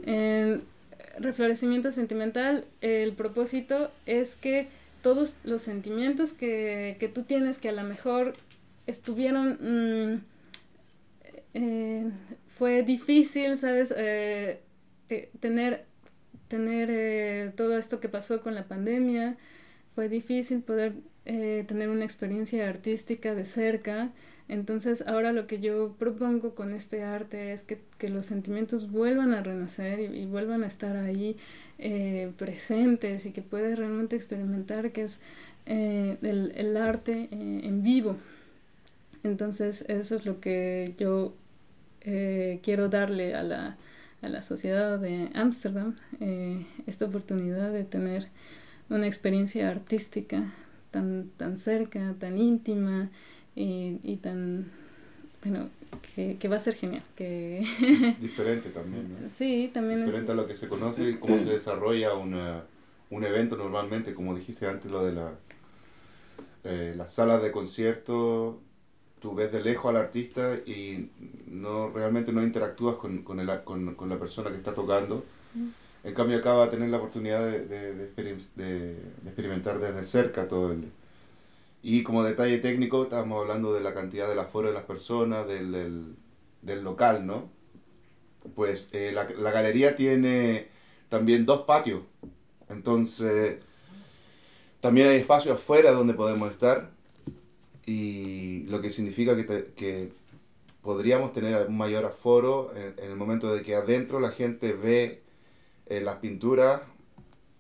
En 0.06 0.64
Reflorecimiento 1.20 1.92
Sentimental, 1.92 2.66
el 2.82 3.14
propósito 3.14 3.92
es 4.06 4.36
que 4.36 4.68
todos 5.02 5.38
los 5.44 5.62
sentimientos 5.62 6.34
que, 6.34 6.98
que 7.00 7.08
tú 7.08 7.24
tienes 7.24 7.60
que 7.60 7.70
a 7.70 7.74
lo 7.74 7.84
mejor 7.84 8.34
estuvieron... 8.88 9.58
mm, 9.60 10.22
eh, 11.54 12.10
fue 12.62 12.84
difícil, 12.84 13.56
¿sabes? 13.56 13.92
Eh, 13.98 14.60
eh, 15.10 15.32
tener 15.40 15.84
tener 16.48 16.90
eh, 16.92 17.52
todo 17.56 17.76
esto 17.76 18.00
que 18.00 18.08
pasó 18.08 18.44
con 18.44 18.54
la 18.54 18.66
pandemia. 18.66 19.36
Fue 19.96 20.10
difícil 20.10 20.62
poder 20.62 20.94
tener 21.24 21.90
una 21.90 22.06
experiencia 22.06 22.70
artística 22.70 23.34
de 23.34 23.46
cerca. 23.46 24.12
Entonces 24.52 25.08
ahora 25.08 25.32
lo 25.32 25.48
que 25.48 25.62
yo 25.62 25.96
propongo 25.98 26.56
con 26.56 26.74
este 26.74 27.04
arte 27.04 27.54
es 27.54 27.64
que, 27.64 27.80
que 27.98 28.10
los 28.10 28.26
sentimientos 28.26 28.92
vuelvan 28.92 29.34
a 29.34 29.42
renacer 29.42 30.02
y, 30.02 30.26
vuelvan 30.26 30.66
a 30.66 30.68
estar 30.68 30.98
ahí 30.98 31.38
eh, 31.80 32.34
presentes 32.38 33.26
y 33.26 33.32
que 33.32 33.42
puedas 33.42 33.80
realmente 33.80 34.18
experimentar 34.18 34.92
que 34.92 35.04
es 35.04 35.22
eh, 35.68 36.18
el, 36.22 36.52
el 36.54 36.76
arte 36.76 37.30
eh, 37.32 37.62
en 37.64 37.82
vivo. 37.82 38.18
Entonces 39.24 39.86
eso 39.88 40.18
es 40.18 40.26
lo 40.26 40.42
que 40.42 40.96
yo 40.98 41.34
quiero 42.02 42.90
darle 42.90 43.36
a 43.36 43.44
la, 43.44 43.78
a 44.22 44.28
la 44.28 44.42
sociedad 44.42 45.00
de 45.00 45.30
Ámsterdam, 45.34 45.96
esta 46.88 47.06
oportunidad 47.06 47.72
de 47.72 47.84
tener 47.84 48.28
una 48.90 49.08
experiencia 49.08 49.70
artística 49.70 50.52
tan, 50.90 51.30
tan 51.38 51.58
cerca, 51.58 52.16
tan 52.20 52.40
íntima 52.40 53.12
y, 53.56 54.00
y 54.04 54.18
tan, 54.18 54.72
bueno, 55.44 55.70
que, 56.16 56.38
que 56.38 56.48
va 56.48 56.58
a 56.58 56.60
ser 56.60 56.76
genial. 56.76 57.04
Que 57.16 57.66
Diferente 58.22 58.70
también, 58.70 59.08
¿no? 59.12 59.30
sí, 59.38 59.70
también 59.74 60.02
es... 60.02 60.06
Diferente 60.08 60.32
a 60.32 60.36
lo 60.36 60.48
que 60.48 60.56
se 60.56 60.68
conoce 60.68 61.10
y 61.10 61.18
cómo 61.18 61.38
se 61.38 61.46
desarrolla 61.52 62.14
una, 62.16 62.64
un 63.10 63.24
evento 63.24 63.56
normalmente, 63.58 64.14
como 64.14 64.36
dijiste 64.36 64.68
antes, 64.68 64.92
lo 64.92 65.04
de 65.04 65.14
la, 65.14 65.34
eh, 66.64 66.94
las 66.96 67.14
salas 67.14 67.42
de 67.42 67.52
concierto, 67.52 68.60
tú 69.20 69.36
ves 69.36 69.52
de 69.52 69.62
lejos 69.64 69.90
al 69.90 69.98
artista 69.98 70.56
y 70.66 71.10
no 71.48 71.90
realmente 71.90 72.32
no 72.32 72.44
interactúas 72.44 72.96
con, 72.98 73.24
con, 73.24 73.40
el, 73.40 73.64
con, 73.64 73.96
con 73.96 74.10
la 74.10 74.20
persona 74.20 74.52
que 74.52 74.58
está 74.58 74.74
tocando. 74.74 75.26
En 76.04 76.14
cambio 76.14 76.38
acá 76.40 76.54
va 76.54 76.66
a 76.66 76.70
tener 76.70 76.90
la 76.90 76.98
oportunidad 76.98 77.46
de, 77.46 77.66
de, 77.68 77.96
de- 77.96 78.36
de 78.56 78.96
experimentar 79.26 79.80
desde 79.80 80.04
cerca 80.04 80.48
todo 80.48 80.72
el... 80.72 80.86
Y 81.84 82.04
como 82.04 82.24
detalle 82.24 82.60
técnico, 82.60 83.04
estábamos 83.04 83.42
hablando 83.42 83.74
de 83.74 83.82
la 83.82 83.94
cantidad 83.94 84.28
del 84.30 84.40
aforo 84.40 84.68
de 84.70 84.74
las 84.74 84.84
personas, 84.84 85.48
del, 85.48 85.72
del, 86.62 86.84
local, 86.84 87.26
¿no? 87.26 87.50
Pues 88.56 88.90
eh, 88.94 89.12
la, 89.14 89.30
la 89.30 89.52
galería 89.52 89.96
tiene 89.96 90.68
también 91.10 91.46
dos 91.46 91.62
patios. 91.62 92.02
Entonces, 92.70 93.60
también 94.80 95.08
hay 95.08 95.18
espacio 95.18 95.54
afuera 95.54 95.92
donde 95.92 96.14
podemos 96.14 96.52
estar. 96.52 96.90
Y 97.86 98.64
lo 98.68 98.82
que 98.82 98.92
significa 98.92 99.36
que, 99.38 99.74
que 99.76 100.14
podríamos 100.84 101.34
tener 101.34 101.68
un 101.68 101.78
mayor 101.78 102.06
aforo 102.06 102.76
en, 102.76 102.96
en 103.04 103.12
el 103.12 103.18
momento 103.18 103.54
de 103.54 103.64
que 103.64 103.76
adentro 103.76 104.20
la 104.22 104.32
gente 104.32 104.74
ve 104.74 105.24
eh, 105.88 106.02
las 106.02 106.18
pinturas 106.18 106.84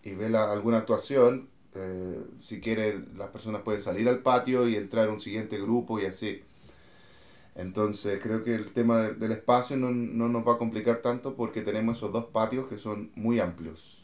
y 0.03 0.15
ve 0.15 0.29
la- 0.29 0.51
alguna 0.53 0.79
actuación. 0.79 1.49
Eh, 1.75 2.19
si 2.41 2.59
quiere, 2.61 2.99
las 3.17 3.29
personas 3.29 3.61
pueden 3.63 3.81
salir 3.81 4.07
al 4.09 4.19
patio 4.19 4.67
y 4.67 4.75
entrar 4.75 5.09
a 5.09 5.11
un 5.11 5.19
siguiente 5.19 5.59
grupo 5.59 5.99
y 5.99 6.05
así. 6.05 6.41
Entonces 7.55 8.19
creo 8.21 8.43
que 8.43 8.55
el 8.55 8.71
tema 8.71 9.01
de- 9.01 9.13
del 9.15 9.31
espacio 9.33 9.75
no, 9.77 9.91
no 9.91 10.27
nos 10.29 10.47
va 10.47 10.53
a 10.53 10.57
complicar 10.57 11.01
tanto 11.01 11.35
porque 11.35 11.61
tenemos 11.61 11.97
esos 11.97 12.11
dos 12.13 12.25
patios 12.25 12.67
que 12.67 12.77
son 12.77 13.11
muy 13.15 13.39
amplios. 13.39 14.03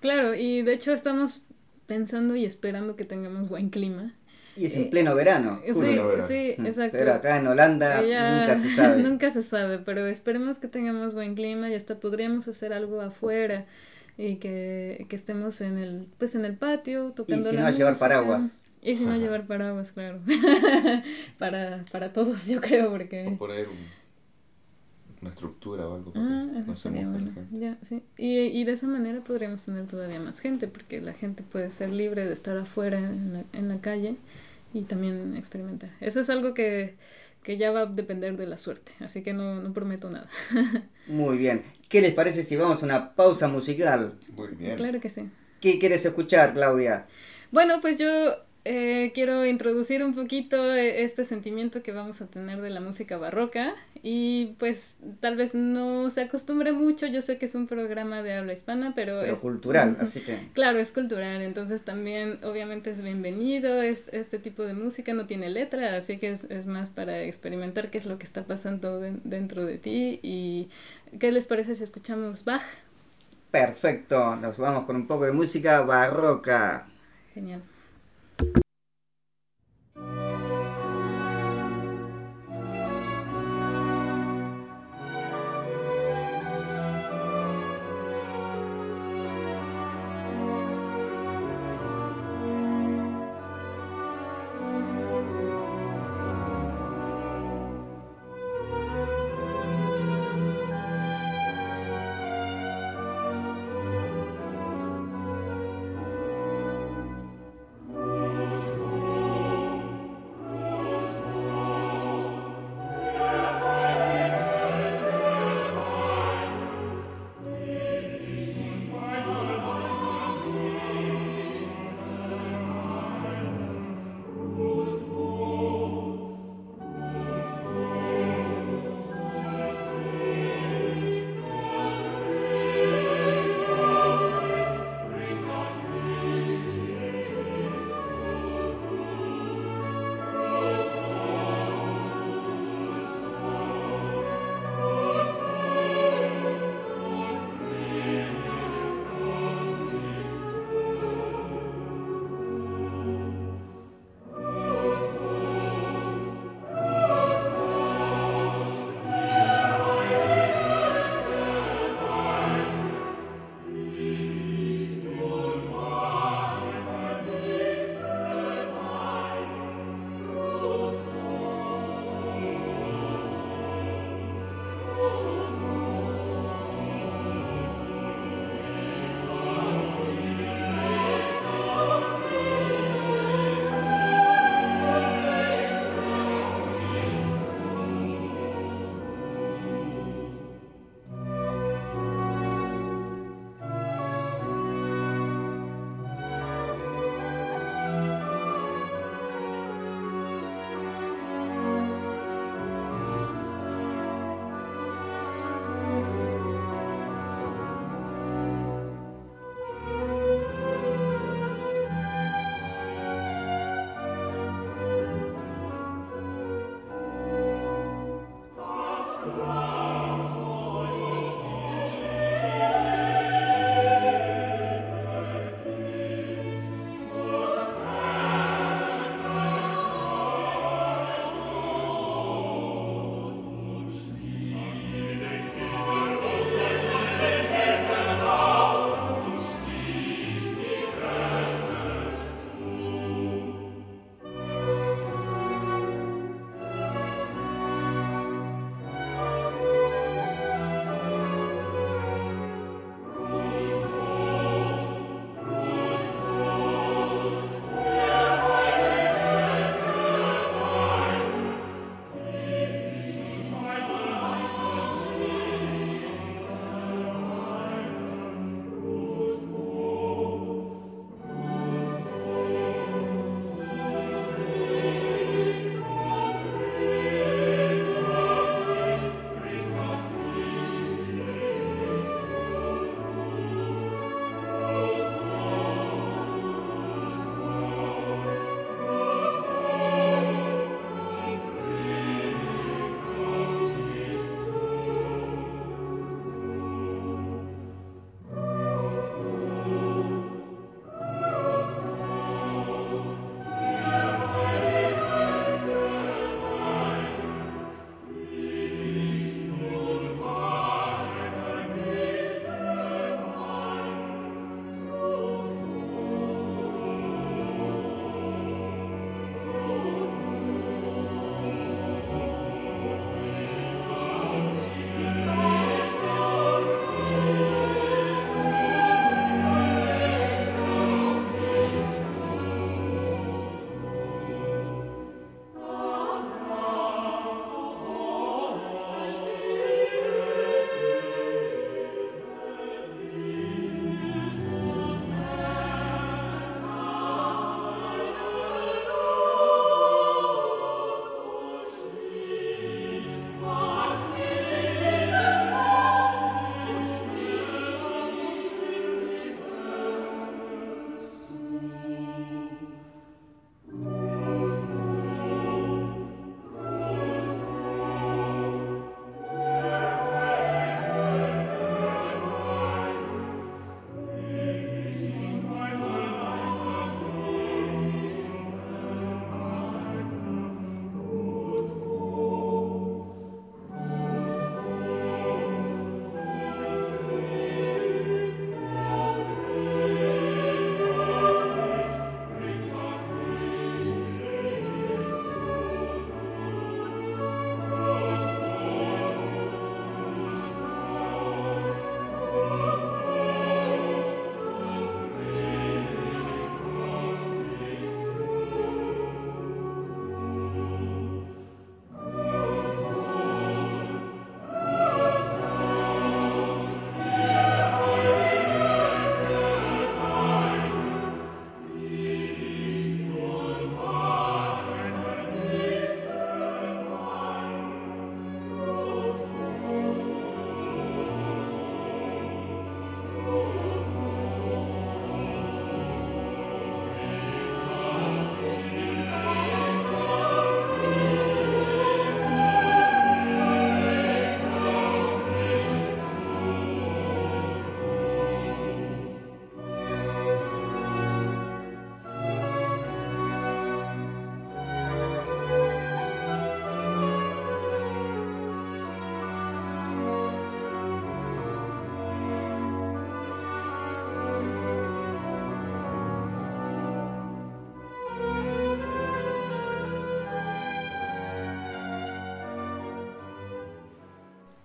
Claro, 0.00 0.34
y 0.34 0.62
de 0.62 0.74
hecho 0.74 0.92
estamos 0.92 1.44
pensando 1.86 2.36
y 2.36 2.44
esperando 2.44 2.96
que 2.96 3.04
tengamos 3.04 3.48
buen 3.48 3.70
clima. 3.70 4.14
Y 4.56 4.66
es 4.66 4.76
en 4.76 4.82
Eh, 4.84 4.90
pleno 4.90 5.14
verano. 5.14 5.60
Sí, 5.66 5.72
verano. 5.72 6.28
sí, 6.28 6.54
Mm, 6.58 6.66
exacto. 6.66 6.96
Pero 6.98 7.12
acá 7.14 7.36
en 7.38 7.46
Holanda 7.48 8.02
Ya- 8.02 8.38
nunca 8.38 8.56
se 8.56 8.68
sabe. 8.68 9.02
nunca 9.02 9.30
se 9.32 9.42
sabe, 9.42 9.78
pero 9.80 10.06
esperemos 10.06 10.58
que 10.58 10.68
tengamos 10.68 11.14
buen 11.14 11.34
clima 11.34 11.70
y 11.70 11.74
hasta 11.74 11.98
podríamos 11.98 12.46
hacer 12.48 12.72
algo 12.72 13.00
afuera 13.00 13.66
y 14.18 14.36
que, 14.36 15.06
que 15.08 15.16
estemos 15.16 15.60
en 15.60 15.78
el 15.78 16.08
pues 16.18 16.34
en 16.34 16.44
el 16.44 16.56
patio 16.56 17.12
tocando 17.12 17.50
si 17.50 17.56
la 17.56 17.62
no, 17.62 17.66
a 17.66 17.70
llevar 17.70 17.98
paraguas. 17.98 18.56
Y 18.82 18.96
si 18.96 19.04
no 19.04 19.16
llevar 19.16 19.46
paraguas, 19.46 19.92
claro. 19.92 20.20
para, 21.38 21.84
para 21.90 22.12
todos, 22.12 22.46
yo 22.46 22.60
creo, 22.60 22.90
porque... 22.90 23.24
O 23.28 23.36
poner 23.38 23.68
un- 23.68 23.90
una 25.20 25.30
estructura 25.30 25.88
o 25.88 25.94
algo 25.94 26.12
Ah, 26.14 26.46
no 26.66 26.76
se 26.76 26.82
sería 26.82 27.06
moje 27.06 27.18
la 27.18 27.18
bueno. 27.18 27.34
gente. 27.34 27.58
Ya, 27.58 27.78
sí. 27.82 28.02
Y, 28.16 28.38
y 28.46 28.64
de 28.64 28.72
esa 28.72 28.86
manera 28.86 29.22
podríamos 29.24 29.62
tener 29.62 29.86
todavía 29.86 30.20
más 30.20 30.40
gente, 30.40 30.68
porque 30.68 31.00
la 31.00 31.12
gente 31.14 31.42
puede 31.42 31.70
ser 31.70 31.90
libre 31.90 32.26
de 32.26 32.32
estar 32.32 32.56
afuera 32.56 32.98
en 32.98 33.32
la, 33.32 33.44
en 33.52 33.68
la 33.68 33.80
calle 33.80 34.16
y 34.72 34.82
también 34.82 35.36
experimentar. 35.36 35.90
Eso 36.00 36.20
es 36.20 36.30
algo 36.30 36.54
que, 36.54 36.96
que 37.42 37.56
ya 37.56 37.70
va 37.72 37.80
a 37.82 37.86
depender 37.86 38.36
de 38.36 38.46
la 38.46 38.58
suerte, 38.58 38.92
así 39.00 39.22
que 39.22 39.32
no, 39.32 39.60
no 39.62 39.72
prometo 39.72 40.10
nada. 40.10 40.28
Muy 41.06 41.36
bien. 41.38 41.62
¿Qué 41.94 42.00
les 42.00 42.12
parece 42.12 42.42
si 42.42 42.56
vamos 42.56 42.82
a 42.82 42.86
una 42.86 43.14
pausa 43.14 43.46
musical? 43.46 44.18
Muy 44.36 44.48
bien. 44.56 44.74
claro 44.74 45.00
que 45.00 45.08
sí. 45.08 45.30
¿Qué 45.60 45.78
quieres 45.78 46.04
escuchar, 46.04 46.52
Claudia? 46.52 47.06
Bueno, 47.52 47.80
pues 47.80 47.98
yo 47.98 48.34
eh, 48.64 49.12
quiero 49.14 49.44
introducir 49.46 50.04
un 50.04 50.14
poquito 50.14 50.72
eh, 50.74 51.02
este 51.04 51.24
sentimiento 51.24 51.82
que 51.82 51.92
vamos 51.92 52.20
a 52.22 52.26
tener 52.26 52.60
de 52.60 52.70
la 52.70 52.80
música 52.80 53.18
barroca 53.18 53.74
y 54.02 54.54
pues 54.58 54.96
tal 55.20 55.36
vez 55.36 55.54
no 55.54 56.10
se 56.10 56.22
acostumbre 56.22 56.72
mucho, 56.72 57.06
yo 57.06 57.22
sé 57.22 57.38
que 57.38 57.46
es 57.46 57.54
un 57.54 57.66
programa 57.66 58.22
de 58.22 58.34
habla 58.34 58.52
hispana, 58.52 58.92
pero, 58.94 59.20
Pero 59.20 59.34
es 59.34 59.40
cultural, 59.40 59.96
así 60.00 60.20
que... 60.22 60.48
Claro, 60.54 60.78
es 60.78 60.92
cultural, 60.92 61.42
entonces 61.42 61.82
también 61.84 62.38
obviamente 62.44 62.90
es 62.90 63.02
bienvenido, 63.02 63.82
es- 63.82 64.04
este 64.12 64.38
tipo 64.38 64.62
de 64.62 64.74
música 64.74 65.12
no 65.14 65.26
tiene 65.26 65.50
letra, 65.50 65.96
así 65.96 66.18
que 66.18 66.30
es, 66.30 66.44
es 66.44 66.66
más 66.66 66.90
para 66.90 67.22
experimentar 67.22 67.90
qué 67.90 67.98
es 67.98 68.06
lo 68.06 68.18
que 68.18 68.24
está 68.24 68.44
pasando 68.44 69.00
de- 69.00 69.18
dentro 69.24 69.64
de 69.66 69.78
ti 69.78 70.20
y 70.22 70.68
qué 71.18 71.32
les 71.32 71.46
parece 71.46 71.74
si 71.74 71.84
escuchamos 71.84 72.44
Bach. 72.44 72.62
Perfecto, 73.50 74.36
nos 74.36 74.58
vamos 74.58 74.84
con 74.84 74.96
un 74.96 75.06
poco 75.06 75.24
de 75.24 75.32
música 75.32 75.80
barroca. 75.80 76.86
Genial. 77.34 77.62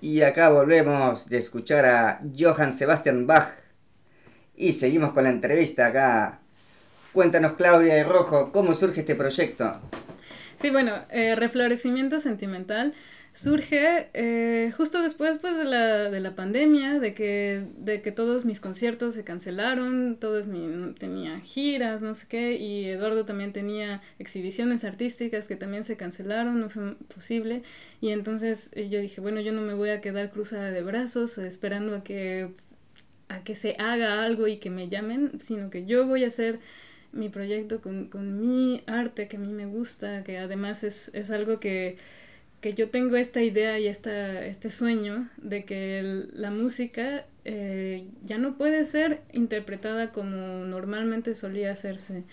Y 0.10 0.24
acá 0.24 0.50
volvemos 0.50 1.30
de 1.30 1.38
escuchar 1.38 1.86
a 1.86 2.20
Johann 2.36 2.74
Sebastian 2.74 3.28
Bach. 3.28 3.50
Y 4.56 4.72
seguimos 4.72 5.14
con 5.14 5.26
la 5.26 5.30
entrevista 5.30 5.86
acá. 5.86 6.40
Cuéntanos, 7.14 7.54
Claudia 7.54 7.96
y 8.00 8.02
Rojo, 8.02 8.52
¿cómo 8.52 8.74
surge 8.74 9.02
este 9.02 9.14
proyecto? 9.14 9.80
Sí, 10.60 10.72
bueno, 10.72 11.06
eh, 11.12 11.36
Reflorecimiento 11.36 12.20
Sentimental 12.20 12.96
surge 13.34 14.10
eh, 14.14 14.72
justo 14.76 15.02
después 15.02 15.38
pues, 15.38 15.56
de, 15.56 15.66
la, 15.66 16.10
de 16.10 16.20
la 16.20 16.36
pandemia, 16.36 17.00
de 17.00 17.14
que, 17.14 17.64
de 17.78 18.02
que 18.02 18.12
todos 18.12 18.46
mis 18.46 18.60
conciertos 18.60 19.14
se 19.14 19.24
cancelaron, 19.24 20.18
todos 20.20 20.48
mi, 20.48 20.94
tenía 20.94 21.40
giras, 21.40 22.02
no 22.02 22.16
sé 22.16 22.26
qué, 22.28 22.58
y 22.58 22.86
Eduardo 22.86 23.26
también 23.26 23.54
tenía 23.54 24.02
exhibiciones 24.18 24.84
artísticas 24.84 25.48
que 25.48 25.56
también 25.56 25.84
se 25.84 25.96
cancelaron, 25.98 26.60
no 26.60 26.70
fue 26.70 26.96
posible, 27.14 27.64
y 28.02 28.10
entonces 28.10 28.72
eh, 28.74 28.90
yo 28.90 29.00
dije, 29.00 29.22
bueno, 29.22 29.42
yo 29.42 29.52
no 29.52 29.62
me 29.62 29.74
voy 29.74 29.90
a 29.90 30.02
quedar 30.02 30.32
cruzada 30.32 30.72
de 30.72 30.82
brazos 30.82 31.38
esperando 31.38 31.96
a 31.96 32.04
que, 32.04 32.50
a 33.28 33.44
que 33.44 33.56
se 33.56 33.76
haga 33.78 34.24
algo 34.24 34.48
y 34.48 34.58
que 34.58 34.70
me 34.70 34.90
llamen, 34.90 35.40
sino 35.40 35.70
que 35.70 35.86
yo 35.86 36.08
voy 36.08 36.24
a 36.24 36.28
hacer 36.30 36.60
mi 37.12 37.30
proyecto 37.30 37.82
con, 37.82 38.08
con 38.08 38.40
mi 38.40 38.84
arte 38.86 39.28
que 39.28 39.38
a 39.38 39.40
mí 39.40 39.52
me 39.52 39.66
gusta, 39.66 40.24
que 40.24 40.38
además 40.38 40.84
es, 40.84 41.10
es 41.14 41.32
algo 41.32 41.60
que 41.60 41.98
que 42.62 42.74
yo 42.74 42.90
tengo 42.90 43.16
esta 43.16 43.42
idea 43.42 43.80
y 43.80 43.88
esta, 43.88 44.46
este 44.46 44.70
sueño 44.70 45.30
de 45.38 45.64
que 45.64 46.28
la 46.34 46.52
música 46.52 47.26
eh, 47.46 48.08
ya 48.26 48.38
no 48.38 48.58
puede 48.58 48.86
ser 48.86 49.22
interpretada 49.32 50.12
como 50.12 50.66
normalmente 50.66 51.36
solía 51.36 51.72
hacerse. 51.72 52.24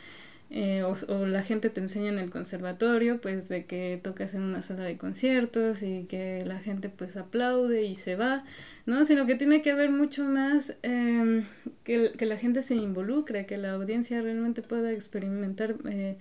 Eh, 0.48 0.84
o, 0.84 0.94
o, 1.08 1.26
la 1.26 1.42
gente 1.42 1.70
te 1.70 1.80
enseña 1.80 2.08
en 2.08 2.20
el 2.20 2.30
conservatorio, 2.30 3.20
pues 3.20 3.48
de 3.48 3.64
que 3.64 3.98
tocas 4.00 4.32
en 4.34 4.42
una 4.42 4.62
sala 4.62 4.84
de 4.84 4.96
conciertos 4.96 5.82
y 5.82 6.04
que 6.04 6.44
la 6.46 6.60
gente 6.60 6.88
pues 6.88 7.16
aplaude 7.16 7.82
y 7.82 7.96
se 7.96 8.14
va, 8.14 8.44
¿no? 8.86 9.04
Sino 9.04 9.26
que 9.26 9.34
tiene 9.34 9.60
que 9.62 9.72
haber 9.72 9.90
mucho 9.90 10.24
más 10.24 10.76
eh, 10.84 11.42
que, 11.82 12.12
que, 12.16 12.26
la 12.26 12.36
gente 12.36 12.62
se 12.62 12.76
involucre, 12.76 13.46
que 13.46 13.58
la 13.58 13.72
audiencia 13.72 14.22
realmente 14.22 14.62
pueda 14.62 14.92
experimentar 14.92 15.74
eh, 15.88 16.16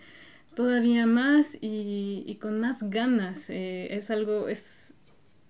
todavía 0.55 1.05
más 1.05 1.57
y, 1.61 2.23
y 2.25 2.35
con 2.35 2.59
más 2.59 2.89
ganas. 2.89 3.49
Eh, 3.49 3.95
es 3.95 4.09
algo, 4.09 4.47
es, 4.47 4.93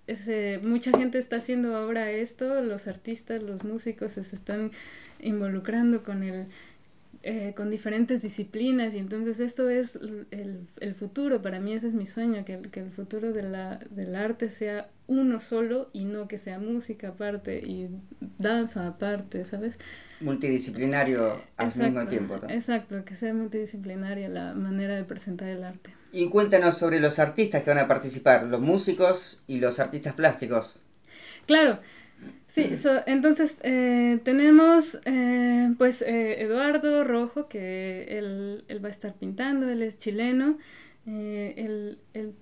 es 0.07 0.27
eh, 0.27 0.59
mucha 0.63 0.91
gente 0.97 1.17
está 1.17 1.37
haciendo 1.37 1.75
ahora 1.75 2.11
esto, 2.11 2.61
los 2.61 2.87
artistas, 2.87 3.41
los 3.41 3.63
músicos 3.63 4.13
se 4.13 4.21
están 4.21 4.71
involucrando 5.19 6.03
con 6.03 6.23
el 6.23 6.47
eh, 7.27 7.55
con 7.55 7.71
diferentes 7.71 8.21
disciplinas 8.21 8.93
y 8.93 8.99
entonces 8.99 9.39
esto 9.39 9.67
es 9.67 9.95
el, 9.95 10.67
el, 10.79 10.93
futuro, 10.93 11.41
para 11.41 11.59
mí 11.59 11.73
ese 11.73 11.87
es 11.87 11.95
mi 11.95 12.05
sueño, 12.05 12.45
que, 12.45 12.61
que 12.71 12.81
el 12.81 12.91
futuro 12.91 13.33
de 13.33 13.41
la, 13.41 13.79
del 13.89 14.15
arte 14.15 14.51
sea 14.51 14.91
uno 15.07 15.39
solo 15.39 15.89
y 15.91 16.05
no 16.05 16.27
que 16.27 16.37
sea 16.37 16.59
música 16.59 17.07
aparte 17.07 17.63
y 17.65 17.89
danza 18.37 18.85
aparte, 18.85 19.43
¿sabes? 19.43 19.79
Multidisciplinario 20.21 21.41
al 21.57 21.67
exacto, 21.67 21.91
mismo 21.91 22.07
tiempo. 22.07 22.39
¿no? 22.41 22.49
Exacto, 22.49 23.03
que 23.05 23.15
sea 23.15 23.33
multidisciplinaria 23.33 24.29
la 24.29 24.53
manera 24.53 24.95
de 24.95 25.03
presentar 25.03 25.49
el 25.49 25.63
arte. 25.63 25.93
Y 26.11 26.29
cuéntanos 26.29 26.77
sobre 26.77 26.99
los 26.99 27.19
artistas 27.19 27.63
que 27.63 27.69
van 27.69 27.79
a 27.79 27.87
participar, 27.87 28.43
los 28.43 28.61
músicos 28.61 29.41
y 29.47 29.59
los 29.59 29.79
artistas 29.79 30.13
plásticos. 30.13 30.79
Claro, 31.45 31.79
sí, 32.47 32.75
so, 32.75 33.01
entonces 33.05 33.57
eh, 33.63 34.19
tenemos 34.23 34.99
eh, 35.05 35.73
pues 35.77 36.01
eh, 36.01 36.41
Eduardo 36.41 37.03
Rojo, 37.03 37.47
que 37.47 38.05
él, 38.17 38.63
él, 38.67 38.83
va 38.83 38.89
a 38.89 38.91
estar 38.91 39.13
pintando, 39.13 39.69
él 39.69 39.81
es 39.81 39.97
chileno, 39.97 40.57
él, 41.05 41.99
él 42.13 42.33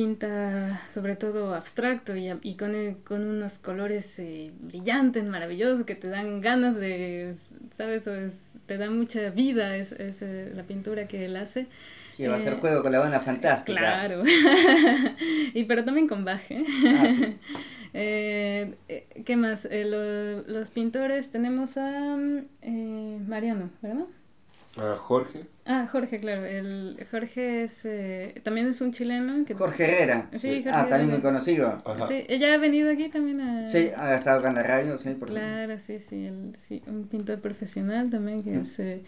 pinta 0.00 0.80
sobre 0.88 1.14
todo 1.14 1.54
abstracto 1.54 2.16
y, 2.16 2.32
y 2.40 2.54
con, 2.54 2.74
el, 2.74 2.96
con, 3.04 3.26
unos 3.26 3.58
colores 3.58 4.18
eh, 4.18 4.50
brillantes, 4.58 5.24
maravillosos, 5.24 5.84
que 5.84 5.94
te 5.94 6.08
dan 6.08 6.40
ganas 6.40 6.76
de, 6.76 7.34
¿sabes? 7.76 8.06
Es, 8.06 8.38
te 8.64 8.78
da 8.78 8.90
mucha 8.90 9.28
vida 9.28 9.76
es, 9.76 9.92
es 9.92 10.22
eh, 10.22 10.52
la 10.54 10.62
pintura 10.62 11.06
que 11.06 11.26
él 11.26 11.36
hace. 11.36 11.66
Que 12.16 12.28
va 12.28 12.36
a 12.36 12.38
hacer 12.38 12.54
juego 12.54 12.82
con 12.82 12.92
la 12.92 13.00
banda 13.00 13.20
fantástica. 13.20 13.78
Claro. 13.78 14.22
y 15.54 15.64
pero 15.64 15.84
también 15.84 16.08
con 16.08 16.24
baje. 16.24 16.64
Ah, 16.86 17.12
sí. 17.14 17.36
eh, 17.92 19.04
¿Qué 19.26 19.36
más? 19.36 19.66
Eh, 19.66 19.84
lo, 19.84 20.50
los 20.50 20.70
pintores 20.70 21.30
tenemos 21.30 21.76
a 21.76 22.16
Mariano, 23.26 23.68
¿verdad? 23.82 24.06
A 24.80 24.96
Jorge. 24.96 25.44
Ah, 25.66 25.86
Jorge, 25.92 26.20
claro. 26.20 26.44
El 26.44 27.06
Jorge 27.10 27.64
es 27.64 27.84
eh, 27.84 28.40
también 28.42 28.66
es 28.68 28.80
un 28.80 28.92
chileno. 28.92 29.44
Que... 29.44 29.54
Jorge 29.54 29.84
Herrera. 29.84 30.30
Sí, 30.38 30.62
Jorge 30.62 30.70
ah, 30.72 30.86
también 30.88 31.10
muy 31.10 31.20
conocido. 31.20 31.82
Ajá. 31.84 32.08
Sí, 32.08 32.24
ella 32.28 32.54
ha 32.54 32.56
venido 32.56 32.90
aquí 32.90 33.10
también 33.10 33.40
a... 33.42 33.66
Sí, 33.66 33.90
ha 33.94 34.16
estado 34.16 34.40
acá 34.40 34.48
en 34.48 34.54
la 34.54 34.62
radio, 34.62 34.96
sí, 34.96 35.10
por 35.10 35.28
Claro, 35.28 35.78
sí, 35.78 36.00
sí, 36.00 36.26
el, 36.26 36.56
sí, 36.58 36.82
un 36.86 37.08
pintor 37.08 37.40
profesional 37.40 38.08
también 38.08 38.42
que 38.42 38.52
mm. 38.52 38.60
es, 38.60 38.78
eh, 38.80 39.02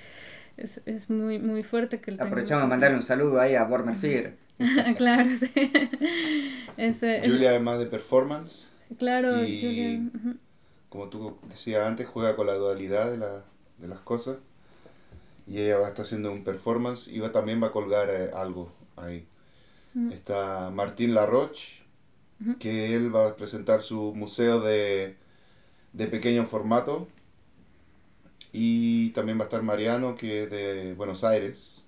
es, 0.59 0.83
es, 0.85 1.09
muy, 1.09 1.39
muy 1.39 1.63
fuerte. 1.63 2.01
que 2.01 2.13
Aprovechamos 2.13 2.65
a 2.65 2.67
mandarle 2.67 2.97
un 2.97 3.03
saludo 3.03 3.41
ahí 3.41 3.55
a 3.55 3.65
Bormer 3.65 3.95
Fear. 3.95 4.35
claro, 4.99 5.31
sí. 5.39 5.51
es, 6.77 7.01
Julia 7.25 7.51
además 7.51 7.79
de 7.79 7.87
performance. 7.87 8.69
Claro, 8.99 9.43
y, 9.43 9.61
Julia. 9.61 9.89
Uh 9.99 10.29
-huh. 10.29 10.37
Como 10.91 11.09
tú 11.09 11.39
decías 11.49 11.87
antes, 11.87 12.07
juega 12.07 12.37
con 12.37 12.47
la 12.47 12.55
dualidad 12.55 13.11
de, 13.11 13.17
la, 13.17 13.45
de 13.79 13.89
las 13.89 14.01
cosas 14.01 14.37
y 15.47 15.61
ella 15.61 15.79
va 15.79 15.87
a 15.87 15.89
estar 15.91 16.05
haciendo 16.05 16.33
un 16.33 16.45
performance 16.45 17.09
y 17.09 17.19
va, 17.21 17.33
también 17.33 17.63
va 17.63 17.69
a 17.69 17.73
colgar 17.73 18.09
eh, 18.11 18.31
algo 18.35 18.73
ahí. 18.97 19.27
Mm. 19.95 20.13
Está 20.13 20.71
Martín 20.71 21.15
Laroche, 21.15 21.85
mm 22.41 22.51
-hmm. 22.53 22.59
que 22.59 22.95
él 22.97 23.15
va 23.15 23.29
a 23.29 23.37
presentar 23.37 23.83
su 23.83 24.15
museo 24.15 24.61
de, 24.61 25.17
de 25.93 26.07
pequeño 26.09 26.47
formato. 26.47 27.09
Y 28.53 29.11
también 29.11 29.39
va 29.39 29.43
a 29.43 29.47
estar 29.47 29.63
Mariano, 29.63 30.15
que 30.15 30.45
es 30.45 30.51
de 30.51 30.95
Buenos 30.95 31.25
Aires. 31.25 31.83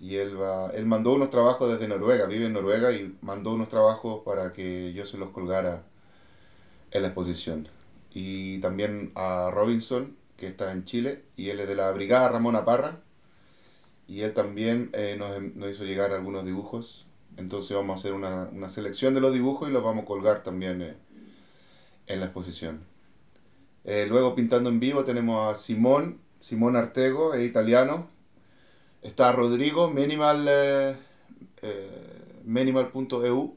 Y 0.00 0.16
él, 0.16 0.40
va, 0.40 0.70
él 0.70 0.86
mandó 0.86 1.12
unos 1.14 1.30
trabajos 1.30 1.70
desde 1.72 1.88
Noruega, 1.88 2.26
vive 2.26 2.46
en 2.46 2.52
Noruega 2.54 2.92
y 2.92 3.16
mandó 3.22 3.52
unos 3.54 3.68
trabajos 3.68 4.22
para 4.24 4.52
que 4.52 4.92
yo 4.92 5.06
se 5.06 5.18
los 5.18 5.30
colgara 5.30 5.84
en 6.90 7.02
la 7.02 7.08
exposición. 7.08 7.68
Y 8.12 8.58
también 8.60 9.12
a 9.14 9.50
Robinson, 9.52 10.16
que 10.42 10.48
está 10.48 10.72
en 10.72 10.84
Chile, 10.84 11.22
y 11.36 11.50
él 11.50 11.60
es 11.60 11.68
de 11.68 11.76
la 11.76 11.92
Brigada 11.92 12.28
Ramona 12.28 12.64
Parra, 12.64 12.98
y 14.08 14.22
él 14.22 14.34
también 14.34 14.90
eh, 14.92 15.14
nos, 15.16 15.40
nos, 15.54 15.70
hizo 15.70 15.84
llegar 15.84 16.10
algunos 16.10 16.44
dibujos, 16.44 17.06
entonces 17.36 17.76
vamos 17.76 17.94
a 17.94 18.00
hacer 18.00 18.12
una, 18.12 18.48
una, 18.52 18.68
selección 18.68 19.14
de 19.14 19.20
los 19.20 19.32
dibujos 19.32 19.70
y 19.70 19.72
los 19.72 19.84
vamos 19.84 20.02
a 20.02 20.06
colgar 20.06 20.42
también 20.42 20.82
eh, 20.82 20.96
en 22.08 22.18
la 22.18 22.26
exposición. 22.26 22.80
Eh, 23.84 24.06
luego 24.08 24.34
pintando 24.34 24.68
en 24.68 24.80
vivo 24.80 25.04
tenemos 25.04 25.54
a 25.54 25.56
Simón, 25.56 26.18
Simón 26.40 26.74
Artego, 26.74 27.34
es 27.34 27.44
italiano, 27.48 28.08
está 29.00 29.30
Rodrigo, 29.30 29.90
Minimal, 29.90 30.44
eh, 30.48 30.96
Minimal.eu, 32.42 33.56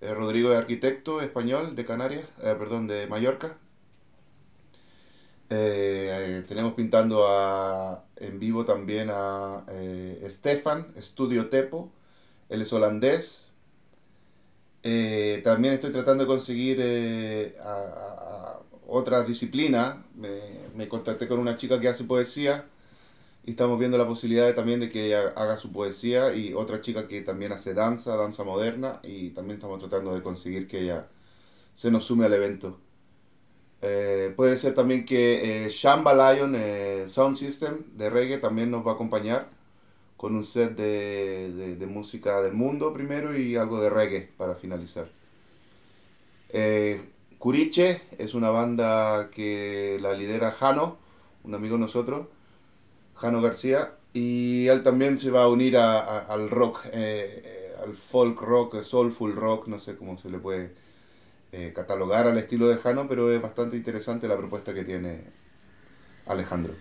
Rodrigo 0.00 0.50
es 0.50 0.58
arquitecto 0.58 1.20
español 1.20 1.76
de 1.76 1.84
Canarias, 1.84 2.28
perdón, 2.40 2.88
de 2.88 3.06
Mallorca, 3.06 3.56
eh, 5.52 6.44
tenemos 6.48 6.74
pintando 6.74 7.26
a, 7.28 8.04
en 8.16 8.38
vivo 8.38 8.64
también 8.64 9.10
a 9.10 9.64
eh, 9.68 10.24
Stefan, 10.30 10.92
Studio 11.00 11.48
Tepo, 11.50 11.92
él 12.48 12.62
es 12.62 12.72
holandés. 12.72 13.50
Eh, 14.82 15.40
también 15.44 15.74
estoy 15.74 15.92
tratando 15.92 16.24
de 16.24 16.28
conseguir 16.28 16.78
eh, 16.80 17.56
a, 17.60 18.58
a 18.58 18.60
otra 18.88 19.22
disciplina. 19.24 20.04
Me, 20.16 20.28
me, 20.74 20.88
contacté 20.88 21.28
con 21.28 21.38
una 21.38 21.56
chica 21.56 21.78
que 21.80 21.88
hace 21.88 22.04
poesía 22.04 22.66
y 23.44 23.52
estamos 23.52 23.78
viendo 23.78 23.98
la 23.98 24.06
posibilidad 24.06 24.46
de, 24.46 24.54
también 24.54 24.80
de 24.80 24.90
que 24.90 25.06
ella 25.06 25.32
haga 25.36 25.56
su 25.56 25.72
poesía 25.72 26.34
y 26.34 26.54
otra 26.54 26.80
chica 26.80 27.08
que 27.08 27.22
también 27.22 27.52
hace 27.52 27.74
danza, 27.74 28.16
danza 28.16 28.44
moderna 28.44 29.00
y 29.02 29.30
también 29.30 29.56
estamos 29.58 29.80
tratando 29.80 30.14
de 30.14 30.22
conseguir 30.22 30.68
que 30.68 30.80
ella 30.82 31.08
se 31.74 31.90
nos 31.90 32.04
sume 32.04 32.26
al 32.26 32.34
evento. 32.34 32.78
Eh, 33.82 34.32
puede 34.36 34.56
ser 34.58 34.74
también 34.74 35.04
que 35.04 35.66
eh, 35.66 35.70
Shamba 35.70 36.14
Lion 36.34 36.54
eh, 36.56 37.04
Sound 37.08 37.36
System 37.36 37.84
de 37.96 38.10
reggae 38.10 38.38
también 38.38 38.70
nos 38.70 38.86
va 38.86 38.92
a 38.92 38.94
acompañar 38.94 39.48
con 40.16 40.36
un 40.36 40.44
set 40.44 40.76
de, 40.76 41.52
de, 41.54 41.76
de 41.76 41.86
música 41.86 42.42
del 42.42 42.54
mundo 42.54 42.92
primero 42.94 43.36
y 43.38 43.56
algo 43.56 43.80
de 43.82 43.90
reggae 43.90 44.30
para 44.38 44.54
finalizar. 44.56 45.08
Curiche 47.38 48.02
es 48.18 48.34
una 48.34 48.50
banda 48.50 49.30
que 49.30 49.98
la 50.00 50.12
lidera 50.14 50.52
Jano, 50.52 50.96
un 51.42 51.54
amigo 51.54 51.74
de 51.74 51.80
nosotros, 51.80 52.28
Jano 53.16 53.42
García, 53.42 53.94
y 54.12 54.68
él 54.68 54.82
también 54.82 55.18
se 55.18 55.30
va 55.30 55.44
a 55.44 55.48
unir 55.48 55.76
a, 55.76 55.98
a, 56.00 56.18
al 56.26 56.50
rock, 56.50 56.86
al 56.86 57.96
folk 57.96 58.40
rock, 58.40 58.82
soulful 58.82 59.34
rock, 59.34 59.68
no 59.68 59.78
sé 59.78 59.96
cómo 59.96 60.18
se 60.18 60.30
le 60.30 60.38
puede 60.38 60.72
eh, 61.52 61.72
catalogar 61.74 62.26
al 62.26 62.38
estilo 62.38 62.68
de 62.68 62.76
Jano, 62.78 63.08
pero 63.08 63.32
es 63.32 63.40
bastante 63.42 63.76
interesante 63.76 64.28
la 64.28 64.36
propuesta 64.36 64.74
que 64.74 64.84
tiene 64.84 65.32
Alejandro. 66.26 66.74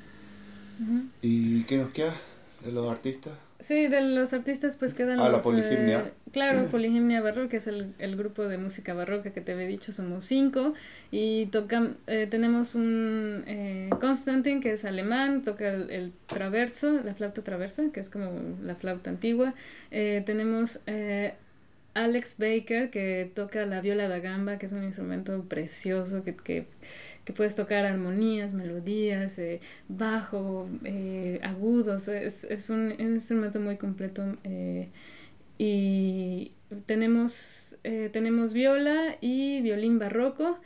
Uh 0.80 0.84
-huh. 0.84 1.12
¿Y 1.22 1.64
qué 1.66 1.78
nos 1.78 1.92
queda? 1.92 2.16
¿De 2.64 2.72
los 2.72 2.90
artistas? 2.92 3.34
Sí, 3.60 3.88
de 3.88 4.02
los 4.02 4.34
artistas 4.34 4.76
pues 4.76 4.94
quedan 4.96 5.20
Ah, 5.20 5.30
la 5.30 5.40
Poligimnia. 5.40 6.00
eh, 6.08 6.14
claro, 6.32 6.68
Poligimnia 6.70 7.22
Barroca, 7.22 7.50
que 7.50 7.58
es 7.58 7.68
el, 7.68 7.94
el 8.00 8.16
grupo 8.16 8.48
de 8.48 8.58
música 8.58 8.96
barroca 8.96 9.34
que 9.34 9.42
te 9.42 9.52
había 9.52 9.68
dicho, 9.68 9.92
somos 9.92 10.26
cinco. 10.26 10.74
Y 11.12 11.46
tocan, 11.48 11.98
eh, 12.08 12.28
tenemos 12.28 12.74
un 12.74 13.44
eh, 13.48 13.90
Constantin, 14.00 14.62
que 14.62 14.72
es 14.74 14.86
alemán, 14.86 15.44
toca 15.44 15.70
el, 15.70 15.92
el 15.92 16.14
traverso, 16.26 17.02
la 17.04 17.14
flauta 17.14 17.44
traversa, 17.44 17.92
que 17.92 18.00
es 18.00 18.10
como 18.10 18.32
la 18.64 18.76
flauta 18.76 19.12
antigua. 19.12 19.54
Eh, 19.92 20.24
tenemos 20.26 20.82
Alex 21.94 22.38
Baker, 22.38 22.90
que 22.90 23.32
toca 23.36 23.66
la 23.66 23.82
viola 23.82 24.08
da 24.08 24.20
gamba, 24.20 24.58
que 24.58 24.66
es 24.68 24.72
un 24.74 24.84
instrumento 24.84 25.44
precioso, 25.46 26.24
que, 26.24 26.36
que, 26.36 26.66
que 27.26 27.34
puedes 27.34 27.56
tocar 27.56 27.86
armonías, 27.86 28.54
melodías, 28.54 29.38
eh, 29.40 29.60
bajo, 29.90 30.70
eh, 30.86 31.40
agudos, 31.44 32.08
es, 32.08 32.46
es 32.46 32.70
un, 32.70 32.94
un 33.00 33.14
instrumento 33.14 33.60
muy 33.60 33.78
completo. 33.78 34.24
eh, 34.44 34.90
y 35.58 36.54
tenemos, 36.88 37.76
tenemos 38.12 38.54
viola 38.54 39.18
y 39.22 39.62
violín 39.62 40.00
barroco. 40.00 40.60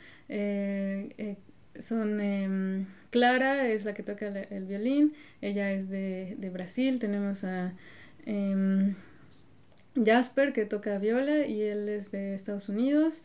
son 1.78 2.20
em, 2.20 2.86
Clara, 3.10 3.68
es 3.68 3.84
la 3.84 3.94
que 3.94 4.02
toca 4.02 4.28
el, 4.28 4.36
el 4.50 4.64
violín, 4.66 5.14
ella 5.42 5.72
es 5.72 5.88
de, 5.90 6.36
de 6.38 6.50
Brasil. 6.50 6.98
Tenemos 6.98 7.44
a 7.44 7.74
em, 8.26 8.94
Jasper, 10.04 10.52
que 10.52 10.64
toca 10.64 10.98
viola 10.98 11.46
y 11.46 11.62
él 11.62 11.88
es 11.88 12.10
de 12.10 12.34
Estados 12.34 12.68
Unidos. 12.68 13.22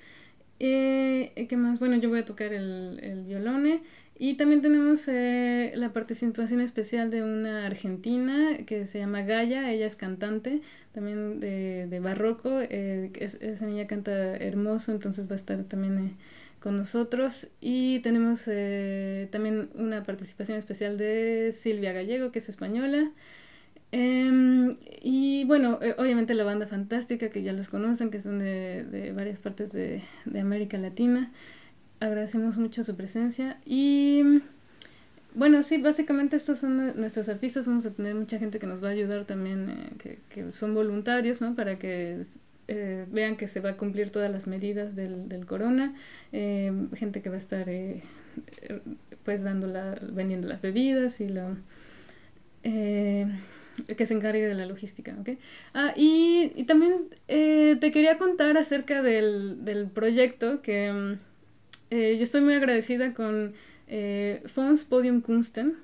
Eh, 0.59 1.47
¿Qué 1.49 1.57
más? 1.57 1.79
Bueno, 1.79 1.97
yo 1.97 2.09
voy 2.09 2.19
a 2.19 2.25
tocar 2.25 2.53
el, 2.53 3.23
violone. 3.27 3.81
Y 4.17 4.35
también 4.35 4.61
tenemos 4.61 5.07
eh, 5.07 5.71
la 5.75 5.93
participación 5.93 6.61
especial 6.61 7.09
de 7.09 7.23
una 7.23 7.65
argentina 7.65 8.57
que 8.67 8.85
se 8.85 8.99
llama 8.99 9.23
Gaia, 9.23 9.71
ella 9.71 9.87
es 9.87 9.95
cantante 9.95 10.61
también 10.93 11.39
de, 11.39 11.87
de 11.87 11.99
barroco, 11.99 12.59
eh, 12.61 13.11
es, 13.19 13.35
esa 13.35 13.65
niña 13.65 13.87
canta 13.87 14.35
hermoso, 14.35 14.91
entonces 14.91 15.27
va 15.27 15.33
a 15.33 15.35
estar 15.35 15.63
también 15.63 15.97
eh, 15.99 16.11
con 16.59 16.77
nosotros. 16.77 17.47
Y 17.61 17.99
tenemos 17.99 18.43
eh, 18.47 19.27
también 19.31 19.69
una 19.75 20.03
participación 20.03 20.57
especial 20.57 20.97
de 20.97 21.51
Silvia 21.53 21.93
Gallego, 21.93 22.31
que 22.31 22.39
es 22.39 22.49
española. 22.49 23.11
Em, 23.93 24.77
y 25.01 25.43
bueno, 25.43 25.79
eh, 25.81 25.95
obviamente 25.97 26.33
la 26.33 26.45
banda 26.45 26.65
fantástica, 26.65 27.29
que 27.29 27.43
ya 27.43 27.51
los 27.53 27.67
conocen, 27.67 28.09
que 28.09 28.21
son 28.21 28.39
de, 28.39 28.85
de 28.85 29.11
varias 29.11 29.39
partes 29.39 29.71
de, 29.73 30.01
de 30.25 30.39
América 30.39 30.77
Latina. 30.77 31.31
Agradecemos 31.99 32.57
mucho 32.57 32.83
su 32.83 32.95
presencia. 32.95 33.59
Y 33.65 34.41
bueno, 35.35 35.61
sí, 35.63 35.81
básicamente 35.81 36.37
estos 36.37 36.59
son 36.59 36.99
nuestros 36.99 37.27
artistas. 37.29 37.65
Vamos 37.65 37.85
a 37.85 37.91
tener 37.91 38.15
mucha 38.15 38.39
gente 38.39 38.59
que 38.59 38.67
nos 38.67 38.81
va 38.83 38.87
a 38.87 38.91
ayudar 38.91 39.25
también, 39.25 39.69
eh, 39.69 39.89
que, 39.97 40.19
que 40.29 40.51
son 40.51 40.73
voluntarios, 40.73 41.41
¿no? 41.41 41.55
Para 41.55 41.77
que 41.77 42.21
eh, 42.69 43.05
vean 43.11 43.35
que 43.35 43.47
se 43.47 43.59
va 43.59 43.71
a 43.71 43.77
cumplir 43.77 44.09
todas 44.09 44.31
las 44.31 44.47
medidas 44.47 44.95
del, 44.95 45.27
del 45.27 45.45
corona. 45.45 45.93
Eh, 46.31 46.71
gente 46.95 47.21
que 47.21 47.29
va 47.29 47.35
a 47.35 47.39
estar, 47.39 47.67
eh, 47.67 48.03
pues, 49.25 49.43
dando 49.43 49.67
la, 49.67 49.95
vendiendo 50.13 50.47
las 50.47 50.61
bebidas 50.61 51.19
y 51.19 51.27
lo... 51.27 51.57
que 53.85 54.05
se 54.05 54.13
encargue 54.13 54.47
de 54.47 54.55
la 54.55 54.65
logística, 54.65 55.15
¿ok? 55.19 55.31
Ah, 55.73 55.93
y, 55.95 56.51
y 56.55 56.63
también 56.65 57.07
eh, 57.27 57.77
te 57.79 57.91
quería 57.91 58.17
contar 58.17 58.57
acerca 58.57 59.01
del, 59.01 59.63
del 59.65 59.87
proyecto 59.87 60.61
que 60.61 60.91
mm, 60.91 61.19
eh, 61.91 62.15
yo 62.17 62.23
estoy 62.23 62.41
muy 62.41 62.53
agradecida 62.53 63.13
con 63.13 63.53
eh, 63.87 64.41
Fonds 64.45 64.85
Podium 64.85 65.21
Kunsten, 65.21 65.75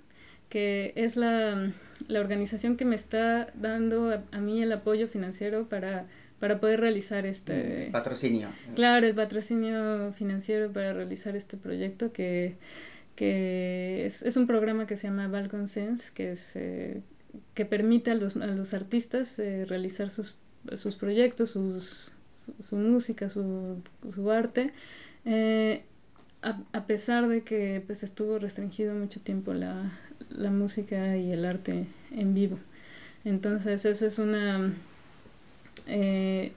que 0.49 0.93
es 0.95 1.17
la, 1.17 1.71
la 2.07 2.19
organización 2.19 2.77
que 2.77 2.85
me 2.85 2.95
está 2.95 3.47
dando 3.53 4.11
a, 4.11 4.23
a 4.31 4.39
mí 4.39 4.61
el 4.61 4.71
apoyo 4.71 5.07
financiero 5.07 5.67
para, 5.67 6.05
para 6.39 6.59
poder 6.59 6.79
realizar 6.79 7.25
este... 7.25 7.89
Patrocinio. 7.91 8.49
Claro, 8.75 9.05
el 9.05 9.15
patrocinio 9.15 10.13
financiero 10.13 10.71
para 10.71 10.93
realizar 10.93 11.35
este 11.35 11.57
proyecto 11.57 12.13
que, 12.13 12.55
que 13.15 14.05
es, 14.05 14.21
es 14.21 14.37
un 14.37 14.47
programa 14.47 14.85
que 14.87 14.95
se 14.95 15.07
llama 15.07 15.27
Balcon 15.27 15.67
Sense, 15.67 16.11
que 16.13 16.31
es 16.31 16.55
eh, 16.55 17.01
que 17.57 17.65
permite 17.65 18.11
a 18.11 18.13
los, 18.13 18.35
a 18.35 18.45
los 18.45 18.75
artistas 18.75 19.39
eh, 19.39 19.65
realizar 19.67 20.11
sus, 20.11 20.35
sus 20.75 20.95
proyectos, 20.95 21.49
sus, 21.49 22.11
su, 22.61 22.75
música, 22.75 23.31
su, 23.31 23.81
su 24.13 24.29
arte, 24.29 24.73
eh, 25.25 25.81
a, 26.43 26.61
a, 26.71 26.85
pesar 26.85 27.27
de 27.27 27.41
que 27.41 27.81
pues, 27.83 28.03
estuvo 28.03 28.37
restringido 28.37 28.93
mucho 28.93 29.21
tiempo 29.21 29.55
la, 29.55 29.91
la 30.29 30.51
música 30.51 31.17
y 31.17 31.31
el 31.31 31.45
arte 31.45 31.87
en 32.11 32.35
vivo. 32.35 32.59
Entonces 33.25 33.85
eso 33.85 34.05
es 34.05 34.19
una... 34.19 34.75
Eh, 35.87 36.51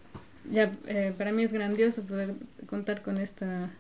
ya 0.51 0.71
para 1.17 1.33
mí 1.33 1.45
es 1.45 1.53
grandioso 1.55 2.03
poder 2.03 2.35
contar 2.67 3.03
con 3.03 3.17
esta 3.17 3.71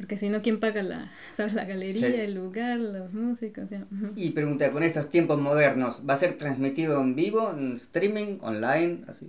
porque 0.00 0.16
si 0.16 0.30
no, 0.30 0.40
¿quién 0.40 0.60
paga 0.60 0.82
la, 0.82 1.12
¿sabes? 1.30 1.52
la 1.52 1.66
galería, 1.66 2.08
sí. 2.08 2.14
el 2.16 2.34
lugar, 2.34 2.78
los 2.78 3.12
músicos? 3.12 3.68
Ya. 3.68 3.86
Uh 3.92 3.94
-huh. 3.94 4.12
Y 4.16 4.30
pregunta, 4.30 4.72
con 4.72 4.82
estos 4.82 5.10
tiempos 5.10 5.38
modernos, 5.38 6.00
¿va 6.08 6.14
a 6.14 6.16
ser 6.16 6.38
transmitido 6.38 7.02
en 7.02 7.14
vivo, 7.14 7.52
en 7.54 7.74
streaming, 7.74 8.38
online, 8.40 9.04
así? 9.08 9.26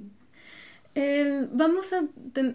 El, 0.95 1.49
vamos 1.51 1.91
a, 1.91 2.03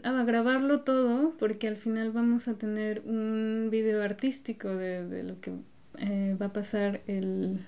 a, 0.02 0.24
grabarlo 0.24 0.80
todo 0.80 1.34
porque 1.38 1.68
al 1.68 1.76
final 1.76 2.10
vamos 2.10 2.48
a 2.48 2.54
tener 2.54 3.02
un 3.04 3.68
video 3.70 4.02
artístico 4.02 4.74
de, 4.74 5.06
de 5.06 5.22
lo 5.22 5.40
que 5.40 5.52
eh, 5.98 6.36
va 6.40 6.46
a 6.46 6.52
pasar 6.54 7.02
el, 7.06 7.60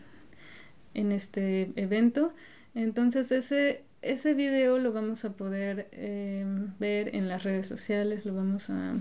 en 0.94 1.12
este 1.12 1.72
evento. 1.76 2.32
Entonces 2.74 3.32
ese, 3.32 3.82
ese 4.00 4.32
video 4.32 4.78
lo 4.78 4.94
vamos 4.94 5.26
a 5.26 5.34
poder 5.34 5.88
eh, 5.92 6.44
ver 6.78 7.14
en 7.14 7.28
las 7.28 7.42
redes 7.42 7.66
sociales, 7.66 8.24
lo 8.24 8.34
vamos 8.34 8.70
a 8.70 8.94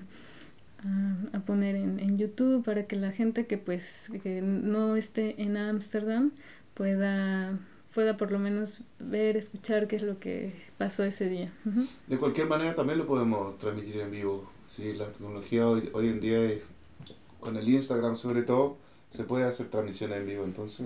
a, 0.86 1.38
a 1.38 1.39
poner 1.41 1.75
en, 1.75 1.99
en, 1.99 2.17
YouTube 2.17 2.63
para 2.63 2.86
que 2.86 2.95
la 2.95 3.11
gente 3.11 3.47
que 3.47 3.57
pues 3.57 4.11
que 4.23 4.41
no 4.41 4.95
esté 4.95 5.41
en 5.41 5.57
Ámsterdam 5.57 6.32
pueda 6.73 7.57
pueda 7.97 8.15
por 8.15 8.32
lo 8.32 8.38
menos 8.38 8.82
ver, 8.99 9.38
escuchar 9.38 9.88
qué 9.88 9.95
es 9.95 10.03
lo 10.03 10.19
que 10.19 10.53
pasó 10.78 11.03
ese 11.03 11.30
día. 11.30 11.51
Uh 11.65 11.69
-huh. 11.69 11.88
De 12.05 12.19
cualquier 12.19 12.45
manera 12.45 12.75
también 12.75 12.99
lo 12.99 13.07
podemos 13.07 13.57
transmitir 13.57 13.99
en 13.99 14.11
vivo. 14.11 14.47
Sí, 14.69 14.93
la 14.93 15.07
tecnología 15.07 15.67
hoy, 15.67 15.89
hoy 15.93 16.09
en 16.09 16.19
día 16.19 16.43
es, 16.43 16.61
con 17.39 17.57
el 17.57 17.67
Instagram 17.67 18.15
sobre 18.15 18.43
todo 18.43 18.78
se 19.09 19.23
puede 19.23 19.45
hacer 19.45 19.69
transmisiones 19.69 20.19
en 20.19 20.28
vivo, 20.28 20.43
entonces 20.43 20.86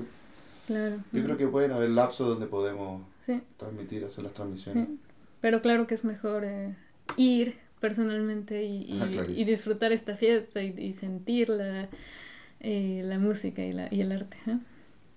claro. 0.67 0.97
yo 1.11 1.19
uh 1.19 1.21
-huh. 1.21 1.25
creo 1.25 1.37
que 1.37 1.47
pueden 1.47 1.73
haber 1.73 1.89
lapsos 1.89 2.29
donde 2.29 2.45
podemos 2.45 3.01
sí. 3.25 3.41
transmitir, 3.57 4.05
hacer 4.05 4.23
las 4.23 4.33
transmisiones. 4.33 4.87
Sí. 4.87 4.99
Pero 5.41 5.61
claro 5.61 5.87
que 5.87 5.95
es 5.95 6.05
mejor 6.05 6.45
eh, 6.45 6.77
ir 7.17 7.57
personalmente 7.81 8.63
y, 8.63 8.83
y, 8.83 9.01
Ah, 9.01 9.25
y, 9.35 9.43
disfrutar 9.45 9.91
esta 9.91 10.15
fiesta 10.17 10.63
y, 10.63 10.69
y 10.79 10.93
sentir 10.93 11.49
la, 11.49 11.89
eh, 12.61 13.03
la 13.05 13.19
música 13.19 13.63
y, 13.63 13.73
la, 13.73 13.87
y 13.91 14.01
el 14.01 14.11
arte. 14.13 14.37
¿eh? 14.47 14.59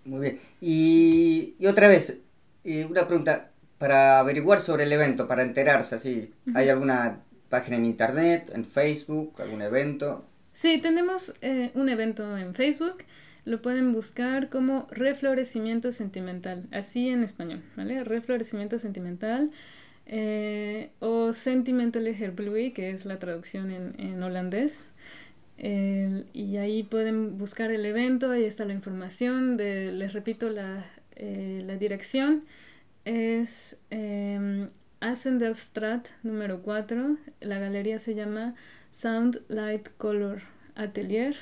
Muy 0.05 0.21
bien. 0.21 0.41
Y, 0.61 1.57
y 1.59 1.67
otra 1.67 1.89
vez, 1.89 2.21
eh, 2.65 2.87
una 2.87 3.07
pregunta 3.07 3.53
para 3.79 4.19
averiguar 4.21 4.61
sobre 4.61 4.85
el 4.85 4.93
evento, 4.93 5.29
para 5.29 5.43
enterarse, 5.43 5.99
¿sí? 5.99 6.35
Uh 6.47 6.51
-huh. 6.53 6.57
¿hay 6.59 6.69
alguna 6.69 7.23
página 7.49 7.77
en 7.77 7.85
internet, 7.87 8.51
en 8.55 8.65
Facebook, 8.65 9.41
algún 9.41 9.63
evento? 9.63 10.31
Sí, 10.53 10.81
tenemos 10.81 11.35
eh, 11.43 11.73
un 11.75 11.89
evento 11.89 12.37
en 12.39 12.55
Facebook. 12.55 13.05
Lo 13.45 13.61
pueden 13.61 13.93
buscar 13.93 14.49
como 14.49 14.87
Reflorecimiento 14.91 15.93
Sentimental, 15.93 16.67
así 16.73 17.09
en 17.11 17.23
español, 17.25 17.63
¿vale? 17.77 18.03
Reflorecimiento 18.05 18.79
Sentimental. 18.79 19.51
Eh, 20.07 20.91
o 21.01 21.33
Sentimental 21.33 22.07
Herblui, 22.07 22.73
que 22.73 22.91
es 22.91 23.07
la 23.07 23.19
traducción 23.19 23.71
en, 23.71 23.95
en 23.99 24.23
holandés. 24.23 24.91
Y 25.57 26.57
ahí 26.57 26.83
pueden 26.83 27.39
buscar 27.39 27.71
el 27.71 27.87
evento, 27.87 28.31
ahí 28.31 28.45
está 28.45 28.65
la 28.65 28.73
información. 28.73 29.57
De, 29.57 29.93
les 29.93 30.13
repito, 30.13 30.51
la, 30.51 30.85
eh, 31.17 31.63
la 31.65 31.77
dirección 31.77 32.45
es 33.05 33.79
eh, 33.91 34.69
Assendelfstraat 35.01 36.09
número 36.23 36.63
4. 36.63 37.17
La 37.41 37.59
galería 37.59 37.99
se 37.99 38.15
llama 38.15 38.55
Sound 38.91 39.43
Light 39.49 39.89
Color 39.97 40.43
Atelier. 40.75 41.37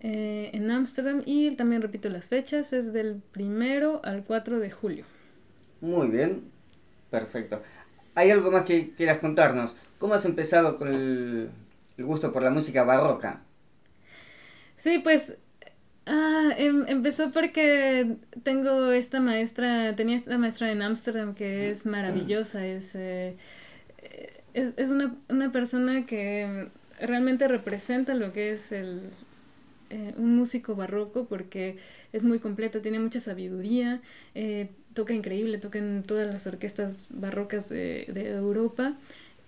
Eh, 0.00 0.50
en 0.52 0.70
Ámsterdam 0.70 1.22
y 1.26 1.50
también 1.56 1.82
repito 1.82 2.08
las 2.08 2.28
fechas, 2.28 2.72
es 2.72 2.92
del 2.92 3.20
primero 3.32 4.00
al 4.04 4.24
4 4.24 4.60
de 4.60 4.70
julio. 4.70 5.04
Muy 5.80 6.08
bien, 6.08 6.50
perfecto. 7.10 7.62
¿Hay 8.18 8.32
algo 8.32 8.50
más 8.50 8.64
que 8.64 8.90
quieras 8.96 9.18
contarnos? 9.18 9.76
¿Cómo 10.00 10.14
has 10.14 10.24
empezado 10.24 10.76
con 10.76 10.88
el, 10.88 11.50
el 11.96 12.04
gusto 12.04 12.32
por 12.32 12.42
la 12.42 12.50
música 12.50 12.82
barroca? 12.82 13.42
Sí, 14.76 14.98
pues 15.04 15.36
ah, 16.04 16.50
em, 16.56 16.84
empezó 16.88 17.30
porque 17.30 18.16
tengo 18.42 18.90
esta 18.90 19.20
maestra, 19.20 19.94
tenía 19.94 20.16
esta 20.16 20.36
maestra 20.36 20.72
en 20.72 20.82
Ámsterdam 20.82 21.36
que 21.36 21.70
es 21.70 21.86
maravillosa, 21.86 22.66
es, 22.66 22.96
eh, 22.96 23.36
es, 24.52 24.72
es 24.76 24.90
una, 24.90 25.14
una, 25.28 25.52
persona 25.52 26.04
que 26.04 26.70
realmente 27.00 27.46
representa 27.46 28.14
lo 28.14 28.32
que 28.32 28.50
es 28.50 28.72
el, 28.72 29.10
eh, 29.90 30.12
un 30.16 30.36
músico 30.36 30.74
barroco 30.74 31.26
porque 31.28 31.78
es 32.12 32.24
muy 32.24 32.40
completa, 32.40 32.82
tiene 32.82 32.98
mucha 32.98 33.20
sabiduría, 33.20 34.02
eh, 34.34 34.70
toca 34.98 35.14
increíble, 35.14 35.58
toca 35.58 35.78
en 35.78 36.02
todas 36.02 36.26
las 36.26 36.48
orquestas 36.48 37.06
barrocas 37.08 37.68
de, 37.68 38.06
de 38.12 38.30
Europa. 38.30 38.96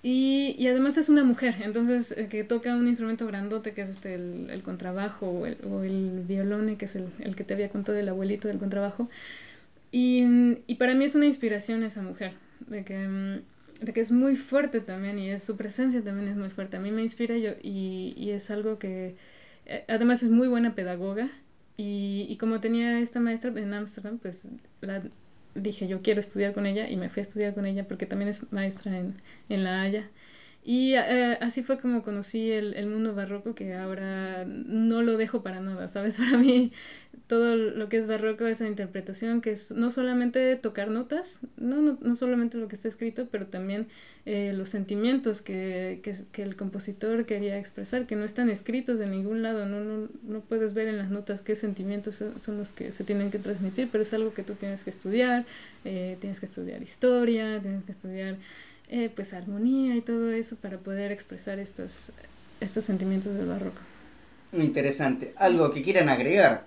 Y, 0.01 0.55
y, 0.57 0.69
además 0.69 0.97
es 0.97 1.09
una 1.09 1.25
mujer, 1.25 1.57
entonces 1.63 2.15
eh, 2.17 2.29
que 2.29 2.45
toca 2.45 2.77
un 2.77 2.87
instrumento 2.87 3.27
grandote 3.27 3.75
que 3.75 3.83
es 3.83 3.91
este 3.91 4.15
el, 4.15 4.49
el 4.49 4.63
contrabajo 4.63 5.27
o 5.27 5.47
el, 5.47 5.59
o 5.69 5.83
el, 5.83 6.23
violone, 6.27 6.77
que 6.77 6.85
es 6.85 6.95
el, 6.95 7.09
el, 7.19 7.35
que 7.35 7.43
te 7.43 7.53
había 7.55 7.69
contado 7.69 7.99
el 7.99 8.09
abuelito 8.09 8.47
del 8.47 8.59
contrabajo. 8.59 9.11
Y, 9.91 10.25
y, 10.69 10.77
para 10.77 10.95
mí 10.95 11.05
es 11.05 11.17
una 11.17 11.27
inspiración 11.27 11.83
esa 11.83 12.01
mujer, 12.01 12.35
de 12.69 12.85
que, 12.85 12.97
mm, 12.97 13.85
de 13.85 13.93
que 13.93 14.01
es 14.01 14.13
muy 14.13 14.37
fuerte 14.37 14.81
también 14.81 15.19
y 15.19 15.31
es, 15.31 15.43
su 15.43 15.57
presencia 15.57 16.01
también 16.03 16.29
es 16.29 16.37
muy 16.37 16.51
fuerte. 16.51 16.77
A 16.77 16.81
mí 16.81 16.93
me 16.93 17.03
inspira 17.03 17.37
yo, 17.37 17.51
y, 17.61 18.15
y 18.17 18.31
es 18.31 18.53
algo 18.53 18.79
que 18.79 19.17
eh, 19.67 19.85
además 19.89 20.23
es 20.23 20.31
muy 20.31 20.47
buena 20.47 20.77
pedagoga. 20.77 21.29
Y, 21.77 22.27
y 22.29 22.37
como 22.37 22.61
tenía 22.61 23.01
esta 23.01 23.21
maestra 23.21 23.51
en 23.57 23.75
Ámsterdam, 23.75 24.19
pues 24.19 24.47
la, 24.83 25.03
dije 25.55 25.89
yo 25.89 26.03
quiero 26.03 26.21
estudiar 26.21 26.55
con 26.55 26.67
ella 26.67 26.89
y 26.89 26.97
me 26.97 27.09
fui 27.11 27.21
a 27.21 27.23
estudiar 27.25 27.55
con 27.55 27.67
ella 27.67 27.87
porque 27.89 28.07
también 28.07 28.29
es 28.31 28.53
maestra 28.53 28.97
en, 28.97 29.21
en 29.49 29.65
La 29.65 29.83
Haya. 29.83 30.11
Y 30.71 30.95
eh, 30.95 31.37
así 31.41 31.65
fue 31.65 31.81
como 31.81 32.05
conocí 32.05 32.53
el, 32.53 32.75
el, 32.75 32.87
mundo 32.87 33.13
barroco 33.13 33.57
que 33.57 33.75
ahora 33.75 34.45
no 34.47 35.03
lo 35.03 35.17
dejo 35.17 35.43
para 35.43 35.59
nada, 35.59 35.89
¿sabes? 35.89 36.19
Para 36.19 36.39
mí 36.39 36.71
todo 37.27 37.57
lo 37.57 37.89
que 37.89 37.97
es 37.97 38.07
barroco, 38.07 38.47
esa 38.47 38.69
interpretación, 38.69 39.41
que 39.41 39.51
es 39.51 39.73
no 39.73 39.91
solamente 39.91 40.55
tocar 40.55 40.89
notas, 40.89 41.41
no, 41.57 41.83
no, 41.83 41.99
no 42.01 42.15
solamente 42.15 42.57
lo 42.57 42.69
que 42.69 42.77
está 42.77 42.87
escrito, 42.87 43.27
pero 43.33 43.49
también 43.49 43.89
eh, 44.27 44.53
los 44.53 44.69
sentimientos 44.69 45.41
que, 45.41 45.99
que, 46.05 46.15
que, 46.31 46.43
el 46.45 46.55
compositor 46.55 47.27
quería 47.27 47.59
expresar, 47.59 48.07
que 48.07 48.15
no 48.15 48.25
están 48.25 48.49
escritos 48.49 49.01
de 49.01 49.09
ningún 49.09 49.43
lado, 49.43 49.67
no, 49.67 49.81
no, 49.81 50.09
no 50.23 50.41
puedes 50.41 50.73
ver 50.73 50.87
en 50.87 50.99
las 50.99 51.11
notas 51.11 51.43
qué 51.43 51.57
sentimientos 51.57 52.23
son 52.37 52.59
los 52.59 52.71
que 52.71 52.93
se 52.93 53.03
tienen 53.03 53.33
que 53.33 53.41
transmitir, 53.41 53.89
pero 53.91 54.03
es 54.03 54.15
algo 54.15 54.33
que 54.33 54.45
tú 54.45 54.55
tienes 54.55 54.85
que 54.85 54.91
estudiar, 54.91 55.47
eh, 55.85 56.17
tienes 56.21 56.39
que 56.39 56.47
estudiar 56.47 56.81
historia, 56.81 57.61
tienes 57.61 57.83
que 57.83 57.91
estudiar 57.91 58.37
eh, 58.93 59.09
pues 59.15 59.33
armonía 59.33 59.95
y 59.95 60.01
todo 60.01 60.33
eso 60.33 60.57
para 60.57 60.79
poder 60.79 61.13
expresar 61.13 61.61
estos, 61.61 62.11
estos 62.61 62.85
sentimientos 62.85 63.35
del 63.35 63.47
barroco. 63.47 63.81
Interesante. 64.53 65.33
¿Algo 65.37 65.73
que 65.73 65.83
quieran 65.83 66.09
agregar? 66.09 66.67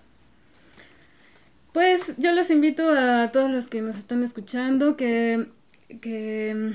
Pues 1.74 2.16
yo 2.18 2.32
los 2.32 2.50
invito 2.50 2.90
a 2.92 3.32
todos 3.34 3.52
los 3.52 3.68
que 3.68 3.82
nos 3.82 3.98
están 3.98 4.24
escuchando 4.24 4.96
que, 4.96 5.48
que, 6.02 6.72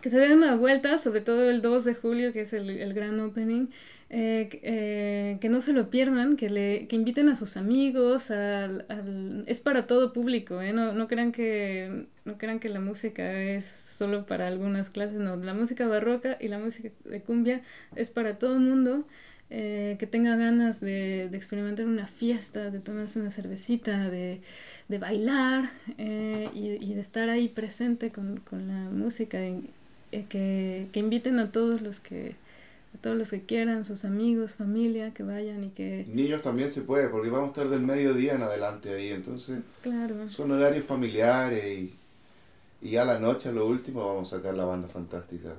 que 0.00 0.08
se 0.08 0.18
den 0.18 0.32
una 0.38 0.54
vuelta, 0.56 0.96
sobre 0.96 1.20
todo 1.20 1.50
el 1.50 1.60
2 1.60 1.84
de 1.84 1.94
julio, 1.94 2.32
que 2.32 2.40
es 2.40 2.54
el, 2.54 2.70
el 2.70 2.94
gran 2.94 3.20
opening. 3.20 3.66
Eh, 4.14 4.60
eh, 4.62 5.38
que 5.40 5.48
no 5.48 5.62
se 5.62 5.72
lo 5.72 5.88
pierdan, 5.88 6.36
que, 6.36 6.50
le, 6.50 6.86
que 6.86 6.96
inviten 6.96 7.30
a 7.30 7.36
sus 7.36 7.56
amigos, 7.56 8.30
al, 8.30 8.84
al, 8.90 9.42
es 9.46 9.60
para 9.60 9.86
todo 9.86 10.12
público, 10.12 10.60
¿eh? 10.60 10.74
no, 10.74 10.92
no, 10.92 11.08
crean 11.08 11.32
que, 11.32 12.08
no 12.26 12.36
crean 12.36 12.60
que 12.60 12.68
la 12.68 12.80
música 12.80 13.32
es 13.42 13.64
solo 13.64 14.26
para 14.26 14.48
algunas 14.48 14.90
clases, 14.90 15.16
no, 15.16 15.36
la 15.36 15.54
música 15.54 15.86
barroca 15.86 16.36
y 16.38 16.48
la 16.48 16.58
música 16.58 16.90
de 17.06 17.22
cumbia 17.22 17.62
es 17.96 18.10
para 18.10 18.38
todo 18.38 18.56
el 18.56 18.60
mundo. 18.60 19.06
Eh, 19.54 19.96
que 19.98 20.06
tenga 20.06 20.34
ganas 20.36 20.80
de, 20.80 21.28
de, 21.30 21.36
experimentar 21.36 21.84
una 21.84 22.06
fiesta, 22.06 22.70
de 22.70 22.80
tomarse 22.80 23.20
una 23.20 23.30
cervecita, 23.30 24.08
de, 24.08 24.40
de 24.88 24.98
bailar 24.98 25.70
eh, 25.98 26.48
y, 26.54 26.82
y, 26.82 26.94
de 26.94 27.00
estar 27.02 27.28
ahí 27.28 27.48
presente 27.48 28.10
con, 28.10 28.40
con 28.40 28.66
la 28.66 28.88
música, 28.90 29.38
que, 30.10 30.88
que, 30.90 30.98
inviten 30.98 31.38
a 31.38 31.52
todos 31.52 31.82
los 31.82 32.00
que 32.00 32.34
a 32.94 32.98
todos 32.98 33.16
los 33.16 33.30
que 33.30 33.42
quieran, 33.42 33.84
sus 33.84 34.04
amigos, 34.04 34.54
familia, 34.54 35.14
que 35.14 35.22
vayan 35.22 35.64
y 35.64 35.70
que... 35.70 36.06
Niños 36.08 36.42
también 36.42 36.70
se 36.70 36.82
puede, 36.82 37.08
porque 37.08 37.30
vamos 37.30 37.48
a 37.48 37.52
estar 37.52 37.68
del 37.68 37.82
mediodía 37.82 38.34
en 38.34 38.42
adelante 38.42 38.94
ahí, 38.94 39.08
entonces 39.08 39.60
claro. 39.82 40.28
son 40.28 40.50
horarios 40.50 40.84
familiares 40.84 41.78
y, 41.78 41.94
y 42.82 42.96
a 42.96 43.04
la 43.04 43.18
noche, 43.18 43.48
a 43.48 43.52
lo 43.52 43.66
último, 43.66 44.06
vamos 44.06 44.32
a 44.32 44.36
sacar 44.36 44.54
la 44.54 44.64
banda 44.64 44.88
fantástica, 44.88 45.54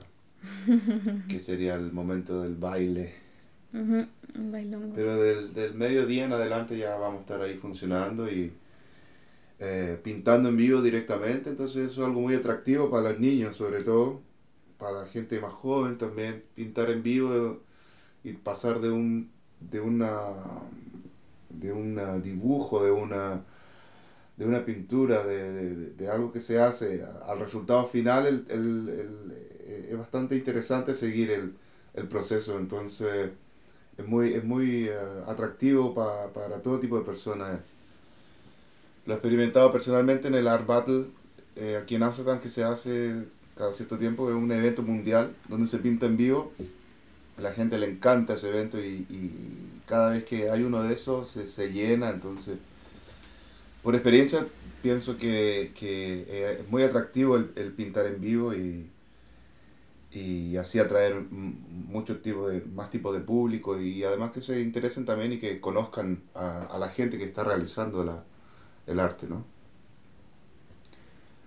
que 1.28 1.40
sería 1.40 1.76
el 1.76 1.92
momento 1.92 2.42
del 2.42 2.56
baile. 2.56 3.16
Uh 3.74 3.78
-huh. 3.78 4.08
Un. 4.36 4.94
Pero 4.96 5.18
del, 5.22 5.54
del 5.54 5.74
mediodía 5.76 6.26
en 6.26 6.34
adelante 6.34 6.78
ya 6.78 6.96
vamos 6.96 7.20
a 7.20 7.22
estar 7.22 7.42
ahí 7.42 7.56
funcionando 7.56 8.30
y 8.30 8.52
eh, 9.60 10.00
pintando 10.04 10.50
en 10.50 10.58
vivo 10.58 10.82
directamente, 10.82 11.50
entonces 11.50 11.92
eso 11.92 12.02
es 12.02 12.08
algo 12.08 12.22
muy 12.22 12.36
atractivo 12.36 12.90
para 12.90 13.12
los 13.12 13.20
niños 13.20 13.56
sobre 13.56 13.84
todo, 13.84 14.22
para 14.84 15.04
la 15.04 15.08
gente 15.08 15.40
más 15.40 15.54
joven 15.54 15.98
también, 15.98 16.44
pintar 16.56 16.90
en 16.90 17.04
vivo 17.04 17.62
y 18.24 18.34
pasar 18.34 18.82
de 18.82 18.92
un 18.92 19.32
de 19.62 19.80
una 19.80 20.20
de 21.50 21.72
un 21.72 22.22
dibujo, 22.22 22.84
de 22.84 22.92
una 22.92 23.46
de 24.36 24.46
una 24.46 24.66
pintura, 24.66 25.24
de, 25.24 25.52
de, 25.54 25.92
de, 25.92 26.10
algo 26.10 26.34
que 26.34 26.42
se 26.42 26.60
hace 26.60 27.02
al 27.26 27.40
resultado 27.40 27.86
final, 27.88 28.26
el, 28.26 28.46
el, 28.50 28.90
el, 28.90 29.88
es 29.90 29.98
bastante 29.98 30.36
interesante 30.36 30.96
seguir 30.96 31.32
el, 31.32 31.56
proceso, 32.10 32.58
entonces 32.58 33.30
es 33.98 34.08
muy, 34.08 34.34
es 34.34 34.44
muy 34.44 34.90
uh, 34.90 35.30
atractivo 35.30 35.94
pa, 35.94 36.34
para 36.34 36.62
todo 36.62 36.80
tipo 36.80 36.98
de 36.98 37.06
personas. 37.06 37.60
Lo 39.06 39.14
he 39.14 39.18
experimentado 39.18 39.72
personalmente 39.72 40.28
en 40.28 40.36
el 40.36 40.48
Art 40.48 40.66
Battle 40.66 41.06
eh, 41.56 41.80
aquí 41.82 41.96
en 41.96 42.04
Amsterdam 42.04 42.40
que 42.40 42.50
se 42.50 42.64
hace 42.64 43.24
cada 43.58 43.74
cierto 43.74 43.98
tiempo, 43.98 44.30
es 44.30 44.36
un 44.36 44.52
evento 44.52 44.84
mundial 44.84 45.36
donde 45.50 45.68
se 45.68 45.80
pinta 45.80 46.06
en 46.08 46.18
vivo. 46.18 46.54
A 47.38 47.42
la 47.42 47.54
gente 47.54 47.78
le 47.80 47.88
encanta 47.90 48.36
ese 48.36 48.50
evento 48.50 48.80
y, 48.80 49.08
y 49.10 49.82
cada 49.88 50.12
vez 50.12 50.26
que 50.26 50.50
hay 50.52 50.64
uno 50.64 50.84
de 50.84 50.94
esos 50.96 51.30
se, 51.30 51.48
se 51.48 51.72
llena, 51.72 52.10
entonces 52.12 52.60
por 53.82 53.96
experiencia 53.96 54.48
pienso 54.82 55.18
que, 55.18 55.72
que 55.76 56.26
eh, 56.28 56.58
es 56.62 56.70
muy 56.70 56.84
atractivo 56.84 57.36
el, 57.38 57.52
el 57.56 57.74
pintar 57.74 58.06
en 58.06 58.22
vivo 58.22 58.54
y, 58.54 58.90
y 60.12 60.58
así 60.58 60.78
atraer 60.80 61.16
muchos 61.32 62.22
tipos 62.22 62.52
de 62.52 62.62
más 62.66 62.90
tipos 62.90 63.14
de 63.14 63.22
público 63.22 63.80
y 63.80 64.04
además 64.04 64.32
que 64.32 64.42
se 64.42 64.62
interesen 64.62 65.06
también 65.06 65.34
y 65.34 65.40
que 65.40 65.60
conozcan 65.60 66.22
a, 66.36 66.66
a 66.66 66.78
la 66.78 66.90
gente 66.90 67.18
que 67.18 67.24
está 67.26 67.44
realizando 67.44 68.04
la, 68.04 68.24
el 68.88 69.00
arte, 69.00 69.28
¿no? 69.28 69.46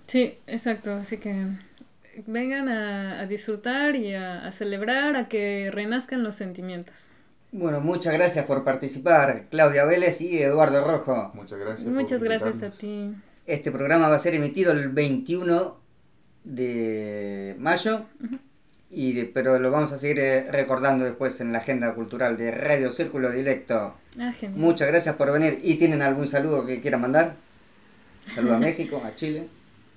Sí, 0.06 0.38
exacto, 0.46 0.92
así 0.92 1.18
que 1.18 1.34
vengan 2.26 2.68
a, 2.68 3.20
a 3.20 3.26
disfrutar 3.26 3.96
y 3.96 4.14
a, 4.14 4.46
a, 4.46 4.52
celebrar, 4.52 5.16
a 5.16 5.28
que 5.28 5.70
renazcan 5.72 6.22
los 6.22 6.34
sentimientos. 6.34 7.08
Bueno, 7.52 7.80
muchas 7.80 8.12
gracias 8.14 8.44
por 8.44 8.64
participar, 8.64 9.44
Claudia 9.50 9.84
Vélez 9.84 10.20
y 10.20 10.42
Eduardo 10.42 10.84
Rojo. 10.84 11.30
Muchas 11.34 11.58
gracias. 11.58 11.86
Muchas 11.88 12.22
gracias 12.22 12.62
a 12.62 12.70
ti. 12.70 13.14
Este 13.46 13.70
programa 13.70 14.08
va 14.08 14.16
a 14.16 14.18
ser 14.18 14.34
emitido 14.34 14.72
el 14.72 14.88
21 14.88 15.76
de 16.44 17.54
mayo. 17.58 18.06
Uh 18.20 18.24
-huh. 18.24 18.38
Y, 18.90 19.24
pero 19.24 19.58
lo 19.58 19.70
vamos 19.70 19.92
a 19.92 19.96
seguir 19.98 20.18
eh, 20.20 20.44
recordando 20.50 21.04
después 21.04 21.40
en 21.40 21.52
la 21.52 21.58
agenda 21.58 21.94
cultural 21.94 22.36
de 22.36 22.50
Radio 22.50 22.90
Círculo 22.90 23.30
Directo. 23.30 23.94
Ah, 24.18 24.32
Muchas 24.54 24.88
gracias 24.88 25.16
por 25.16 25.32
venir. 25.32 25.60
¿Y 25.62 25.74
tienen 25.74 26.02
algún 26.02 26.26
saludo 26.28 26.64
que 26.64 26.80
quieran 26.80 27.00
mandar? 27.00 27.34
Saludo 28.34 28.54
a 28.54 28.58
México, 28.58 29.02
a 29.04 29.14
Chile. 29.14 29.48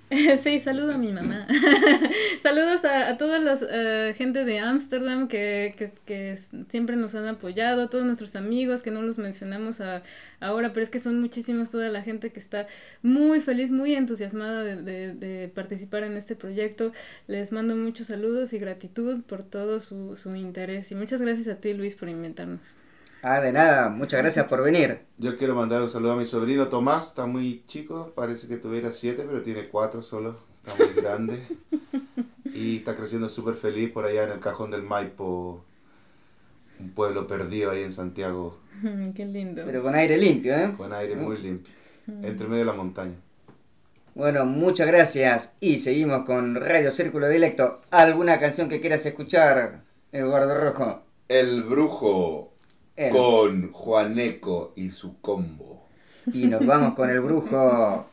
Sí, 0.44 0.60
saludo 0.60 0.94
a 0.94 0.98
mi 0.98 1.12
mamá. 1.12 1.48
Saludos 2.42 2.84
a, 2.86 3.10
a 3.10 3.18
toda 3.18 3.40
la 3.40 3.54
uh, 3.54 4.14
gente 4.16 4.44
de 4.44 4.60
Ámsterdam 4.60 5.28
que, 5.28 5.76
que, 5.78 5.92
que, 6.06 6.36
siempre 6.70 6.96
nos 6.96 7.14
han 7.16 7.28
apoyado, 7.28 7.84
a 7.84 7.90
todos 7.90 8.06
nuestros 8.06 8.36
amigos 8.36 8.82
que 8.82 8.92
no 8.92 9.02
los 9.02 9.18
mencionamos 9.18 9.82
a, 9.82 10.02
ahora, 10.40 10.74
pero 10.74 10.84
es 10.84 10.90
que 10.90 11.00
son 11.00 11.20
muchísimos, 11.20 11.70
toda 11.70 11.90
la 11.90 12.02
gente 12.02 12.32
que 12.32 12.40
está 12.40 12.68
muy 13.04 13.40
feliz, 13.40 13.72
muy 13.72 13.94
entusiasmada 13.94 14.64
de, 14.64 14.82
de, 14.82 15.14
de 15.14 15.48
participar 15.48 16.04
en 16.04 16.18
este 16.18 16.36
proyecto. 16.36 16.92
Les 17.28 17.52
mando 17.52 17.76
muchos 17.76 18.08
saludos 18.08 18.54
y 18.54 18.60
gratitud 18.60 19.22
por 19.24 19.44
todo 19.44 19.80
su, 19.80 20.16
su 20.16 20.36
interés. 20.36 20.92
Y 20.92 20.96
muchas 20.96 21.22
gracias 21.22 21.48
a 21.50 21.62
ti, 21.62 21.74
Luis, 21.74 21.96
por 21.96 22.10
invitarnos. 22.10 22.76
Ah, 23.22 23.42
de 23.42 23.52
nada, 23.52 23.90
muchas 23.90 24.22
gracias 24.22 24.46
por 24.48 24.64
venir. 24.64 25.02
Yo 25.18 25.38
quiero 25.38 25.54
mandar 25.54 25.82
un 25.82 25.90
saludo 25.90 26.14
a 26.14 26.16
mi 26.16 26.26
sobrino 26.26 26.70
Tomás, 26.70 27.08
está 27.08 27.26
muy 27.26 27.64
chico, 27.68 28.14
parece 28.16 28.48
que 28.48 28.56
tuviera 28.58 28.94
siete, 28.94 29.24
pero 29.28 29.42
tiene 29.42 29.68
cuatro 29.68 30.02
solo, 30.02 30.38
está 30.66 30.82
muy 30.82 30.94
grande. 30.94 31.48
y 32.46 32.78
está 32.78 32.96
creciendo 32.96 33.28
súper 33.28 33.56
feliz 33.56 33.92
por 33.92 34.06
allá 34.06 34.24
en 34.24 34.32
el 34.32 34.40
cajón 34.40 34.72
del 34.72 34.84
Maipo, 34.84 35.66
un 36.80 36.92
pueblo 36.92 37.28
perdido 37.28 37.72
ahí 37.72 37.84
en 37.84 37.92
Santiago. 37.92 38.58
Qué 39.16 39.26
lindo. 39.26 39.64
Pero 39.66 39.82
con 39.82 39.96
aire 39.96 40.18
limpio, 40.18 40.56
¿eh? 40.56 40.74
Con 40.78 40.94
aire 40.94 41.16
muy 41.18 41.38
limpio, 41.38 41.74
entre 42.08 42.48
medio 42.48 42.60
de 42.60 42.72
la 42.72 42.74
montaña. 42.74 43.16
Bueno, 44.16 44.46
muchas 44.46 44.88
gracias 44.88 45.54
y 45.60 45.78
seguimos 45.78 46.26
con 46.26 46.56
Radio 46.56 46.90
Círculo 46.92 47.28
Directo. 47.28 47.82
¿Alguna 47.92 48.40
canción 48.40 48.70
que 48.70 48.80
quieras 48.80 49.06
escuchar, 49.06 49.82
Eduardo 50.12 50.58
Rojo? 50.58 51.04
El 51.28 51.64
Brujo 51.64 52.49
con 53.12 53.72
Juaneco 53.72 54.74
y 54.76 54.92
su 54.92 55.20
combo. 55.22 55.88
Y 56.34 56.46
nos 56.48 56.66
vamos 56.66 56.96
con 56.96 57.10
el 57.10 57.22
brujo. 57.22 58.06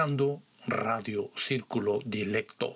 Escuchando 0.00 0.42
Radio 0.66 1.30
Círculo 1.36 1.98
Dilecto. 2.02 2.72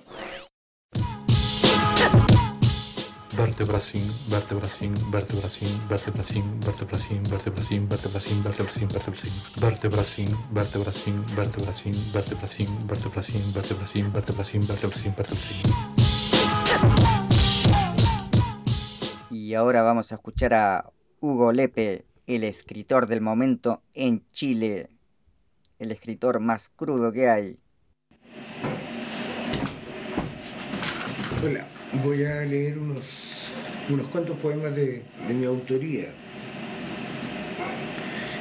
Vertebracín, 3.35 4.13
vertebracín, 4.29 4.95
vertebracín, 5.11 5.89
vertebracín, 5.89 6.61
vertebracín, 6.61 7.25
vertebracín, 7.31 7.89
vertebracín, 7.89 8.43
vertebracín, 8.43 8.77
vertebracín, 9.01 10.37
vertebracín, 10.53 11.25
vertebracín, 11.33 11.95
vertebracín, 12.13 12.13
vertebracín, 12.13 12.75
vertebracín, 12.93 13.55
vertebracín, 13.55 14.13
vertebracín, 14.13 14.67
vertebracín, 14.67 15.15
vertebracín. 15.17 15.63
Y 19.31 19.55
ahora 19.55 19.83
vamos 19.83 20.13
a 20.13 20.17
escuchar 20.17 20.53
a 20.53 20.91
Hugo 21.21 21.53
Lepe, 21.53 22.05
el 22.27 22.45
escritor 22.45 23.07
del 23.07 23.23
momento 23.23 23.83
en 23.95 24.25
Chile, 24.33 24.91
el 25.79 25.91
escritor 25.91 26.41
más 26.41 26.71
crudo 26.75 27.13
que 27.13 27.29
hay. 27.29 27.59
Hola, 31.45 31.67
voy 32.05 32.25
a 32.25 32.45
leer 32.45 32.79
unos, 32.79 33.05
unos 33.91 34.09
cuantos 34.09 34.39
poemas 34.39 34.75
de, 34.75 35.03
de 35.29 35.35
mi 35.35 35.45
autoría. 35.45 36.13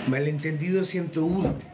Malentendido 0.08 0.84
101. 0.84 1.74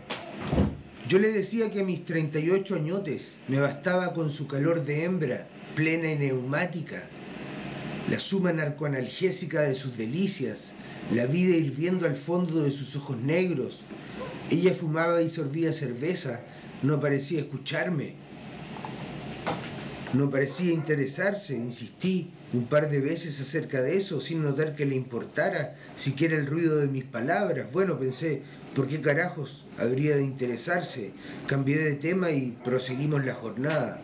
Yo 1.08 1.18
le 1.18 1.32
decía 1.32 1.72
que 1.72 1.82
a 1.82 1.84
mis 1.84 2.06
38 2.06 2.76
añotes 2.76 3.40
me 3.48 3.60
bastaba 3.60 4.14
con 4.14 4.30
su 4.30 4.48
calor 4.48 4.84
de 4.84 5.06
hembra, 5.06 5.48
plena 5.76 6.12
y 6.12 6.16
neumática, 6.16 7.10
la 8.10 8.20
suma 8.20 8.52
narcoanalgésica 8.54 9.62
de 9.62 9.76
sus 9.76 9.98
delicias, 9.98 10.74
la 11.14 11.26
vida 11.26 11.56
hirviendo 11.56 12.06
al 12.06 12.16
fondo 12.16 12.62
de 12.62 12.72
sus 12.72 12.96
ojos 12.96 13.18
negros. 13.18 13.82
Ella 14.52 14.74
fumaba 14.74 15.22
y 15.22 15.30
sorbía 15.30 15.72
cerveza, 15.74 16.42
no 16.82 17.00
parecía 17.00 17.40
escucharme. 17.40 18.16
No 20.14 20.32
parecía 20.32 20.74
interesarse, 20.74 21.56
insistí 21.56 22.32
un 22.52 22.66
par 22.66 22.90
de 22.90 23.00
veces 23.00 23.40
acerca 23.40 23.84
de 23.84 23.96
eso 23.96 24.22
sin 24.22 24.42
notar 24.42 24.76
que 24.76 24.88
le 24.88 24.96
importara 24.96 25.76
siquiera 25.96 26.36
el 26.36 26.48
ruido 26.48 26.78
de 26.78 26.88
mis 26.88 27.04
palabras. 27.04 27.72
Bueno, 27.72 28.00
pensé, 28.00 28.42
¿por 28.74 28.88
qué 28.88 29.02
carajos 29.02 29.68
habría 29.78 30.16
de 30.16 30.24
interesarse? 30.24 31.12
Cambié 31.46 31.78
de 31.78 31.94
tema 31.94 32.32
y 32.32 32.58
proseguimos 32.64 33.24
la 33.24 33.36
jornada. 33.36 34.02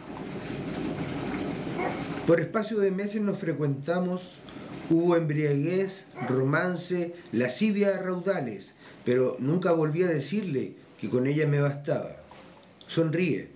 Por 2.28 2.40
espacio 2.40 2.78
de 2.78 2.92
meses 2.92 3.22
nos 3.22 3.40
frecuentamos, 3.40 4.38
hubo 4.92 5.16
embriaguez, 5.16 6.06
romance, 6.28 7.16
lascivia 7.32 7.96
a 7.96 7.98
raudales, 7.98 8.75
pero 9.06 9.38
nunca 9.40 9.72
volví 9.72 10.04
a 10.04 10.08
decirle 10.08 10.74
que 11.00 11.10
con 11.10 11.28
ella 11.28 11.48
me 11.48 11.62
bastaba. 11.62 12.18
Sonríe. 12.88 13.50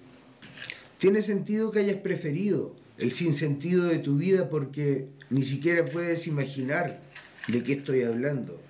Tiene 0.99 1.21
sentido 1.21 1.71
que 1.71 1.79
hayas 1.79 1.97
preferido 1.97 2.75
el 2.97 3.13
sinsentido 3.13 3.85
de 3.85 3.99
tu 3.99 4.17
vida 4.17 4.49
porque 4.49 5.07
ni 5.29 5.43
siquiera 5.43 5.85
puedes 5.85 6.27
imaginar 6.27 7.01
de 7.47 7.63
qué 7.63 7.73
estoy 7.73 8.03
hablando. 8.03 8.61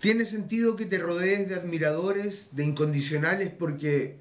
Tiene 0.00 0.24
sentido 0.24 0.76
que 0.76 0.86
te 0.86 0.98
rodees 0.98 1.48
de 1.48 1.54
admiradores, 1.54 2.50
de 2.52 2.64
incondicionales, 2.64 3.50
porque 3.50 4.16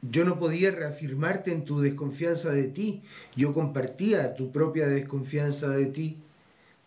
yo 0.00 0.24
no 0.24 0.38
podía 0.38 0.70
reafirmarte 0.70 1.52
en 1.52 1.64
tu 1.64 1.80
desconfianza 1.80 2.50
de 2.50 2.68
ti. 2.68 3.02
Yo 3.36 3.52
compartía 3.52 4.34
tu 4.34 4.52
propia 4.52 4.86
desconfianza 4.86 5.68
de 5.68 5.86
ti. 5.86 6.18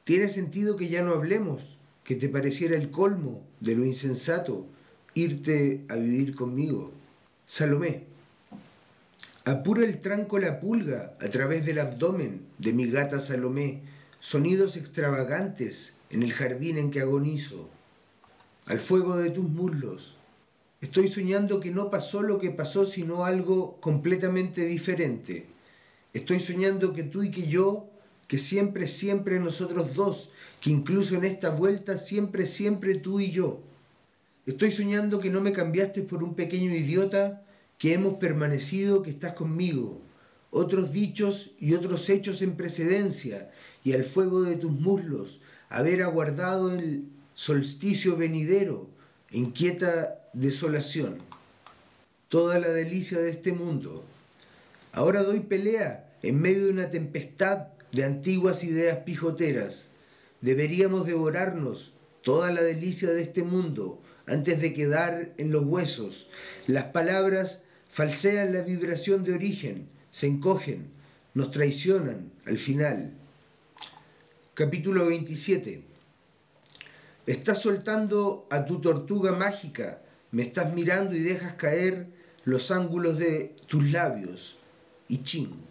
Tiene 0.03 0.30
sentido 0.30 0.76
que 0.76 0.88
ya 0.88 1.01
no 1.01 1.11
hablemos, 1.11 1.74
que 2.05 2.15
te 2.15 2.29
pareciera 2.29 2.77
el 2.77 2.91
colmo 2.91 3.41
de 3.59 3.75
lo 3.75 3.83
insensato 3.83 4.67
irte 5.15 5.81
a 5.89 5.95
vivir 5.95 6.35
conmigo. 6.35 6.91
Salomé. 7.47 8.03
Apura 9.43 9.83
el 9.83 9.99
tranco 10.01 10.39
la 10.39 10.59
pulga 10.59 11.13
a 11.19 11.27
través 11.29 11.65
del 11.65 11.79
abdomen 11.79 12.41
de 12.59 12.73
mi 12.73 12.87
gata 12.87 13.19
Salomé, 13.19 13.81
sonidos 14.19 14.77
extravagantes 14.77 15.93
en 16.09 16.23
el 16.23 16.31
jardín 16.31 16.77
en 16.77 16.91
que 16.91 17.01
agonizo. 17.01 17.69
Al 18.65 18.79
fuego 18.79 19.17
de 19.17 19.31
tus 19.31 19.49
muslos. 19.49 20.15
Estoy 20.81 21.07
soñando 21.07 21.59
que 21.59 21.71
no 21.71 21.89
pasó 21.89 22.21
lo 22.21 22.39
que 22.39 22.51
pasó, 22.51 22.85
sino 22.85 23.25
algo 23.25 23.77
completamente 23.81 24.65
diferente. 24.65 25.47
Estoy 26.13 26.39
soñando 26.39 26.93
que 26.93 27.03
tú 27.03 27.23
y 27.23 27.31
que 27.31 27.47
yo, 27.47 27.87
que 28.28 28.38
siempre, 28.38 28.88
siempre 28.88 29.39
nosotros 29.39 29.93
dos, 29.93 30.30
que 30.61 30.71
incluso 30.71 31.15
en 31.15 31.26
esta 31.26 31.49
vuelta, 31.49 31.97
siempre, 31.97 32.45
siempre 32.45 32.95
tú 32.95 33.19
y 33.19 33.32
yo. 33.32 33.61
Estoy 34.45 34.71
soñando 34.71 35.19
que 35.19 35.30
no 35.30 35.41
me 35.41 35.51
cambiaste 35.51 36.01
por 36.01 36.23
un 36.23 36.36
pequeño 36.36 36.73
idiota 36.73 37.43
que 37.78 37.93
hemos 37.93 38.15
permanecido, 38.15 39.03
que 39.03 39.11
estás 39.11 39.34
conmigo, 39.34 40.01
otros 40.51 40.91
dichos 40.91 41.51
y 41.59 41.73
otros 41.73 42.09
hechos 42.09 42.41
en 42.41 42.55
precedencia, 42.55 43.51
y 43.84 43.93
al 43.93 44.03
fuego 44.03 44.43
de 44.43 44.55
tus 44.55 44.71
muslos, 44.71 45.41
haber 45.69 46.01
aguardado 46.01 46.73
el 46.73 47.05
solsticio 47.34 48.15
venidero, 48.15 48.88
inquieta 49.32 50.19
desolación, 50.34 51.17
toda 52.30 52.59
la 52.59 52.69
delicia 52.69 53.19
de 53.19 53.30
este 53.32 53.51
mundo. 53.51 54.03
Ahora 54.93 55.23
doy 55.23 55.41
pelea 55.41 56.09
en 56.23 56.41
medio 56.41 56.65
de 56.65 56.71
una 56.71 56.89
tempestad 56.89 57.67
de 57.95 58.03
antiguas 58.03 58.65
ideas 58.65 58.99
pijoteras. 58.99 59.87
Deberíamos 60.41 61.07
devorarnos 61.07 61.93
toda 62.23 62.51
la 62.51 62.61
delicia 62.61 63.09
de 63.11 63.21
este 63.21 63.41
mundo 63.41 64.01
antes 64.27 64.59
de 64.59 64.73
quedar 64.73 65.31
en 65.37 65.51
los 65.51 65.63
huesos. 65.63 66.27
Las 66.67 66.85
palabras 66.85 67.61
falsean 67.89 68.51
la 68.51 68.61
vibración 68.61 69.23
de 69.23 69.33
origen, 69.33 69.87
se 70.11 70.27
encogen, 70.27 70.87
nos 71.33 71.51
traicionan 71.51 72.33
al 72.45 72.57
final. 72.57 73.13
Capítulo 74.55 75.05
27. 75.05 75.81
Estás 77.25 77.61
soltando 77.61 78.45
a 78.51 78.65
tu 78.65 78.81
tortuga 78.81 79.31
mágica, 79.31 80.01
me 80.31 80.43
estás 80.43 80.73
mirando 80.73 81.15
y 81.15 81.21
dejas 81.21 81.53
caer 81.53 82.07
los 82.43 82.71
ángulos 82.71 83.17
de 83.17 83.55
tus 83.67 83.89
labios. 83.89 84.57
Y 85.07 85.23
ching. 85.23 85.63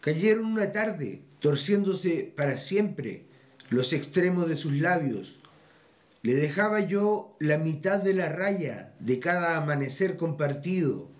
Cayeron 0.00 0.46
una 0.46 0.72
tarde, 0.72 1.22
torciéndose 1.42 2.32
para 2.34 2.56
siempre 2.56 3.26
los 3.68 3.92
extremos 3.92 4.48
de 4.48 4.56
sus 4.56 4.72
labios. 4.72 5.40
Le 6.22 6.34
dejaba 6.34 6.80
yo 6.80 7.36
la 7.38 7.58
mitad 7.58 8.00
de 8.00 8.14
la 8.14 8.30
raya 8.30 8.94
de 9.00 9.18
cada 9.18 9.58
amanecer 9.58 10.16
compartido 10.16 11.12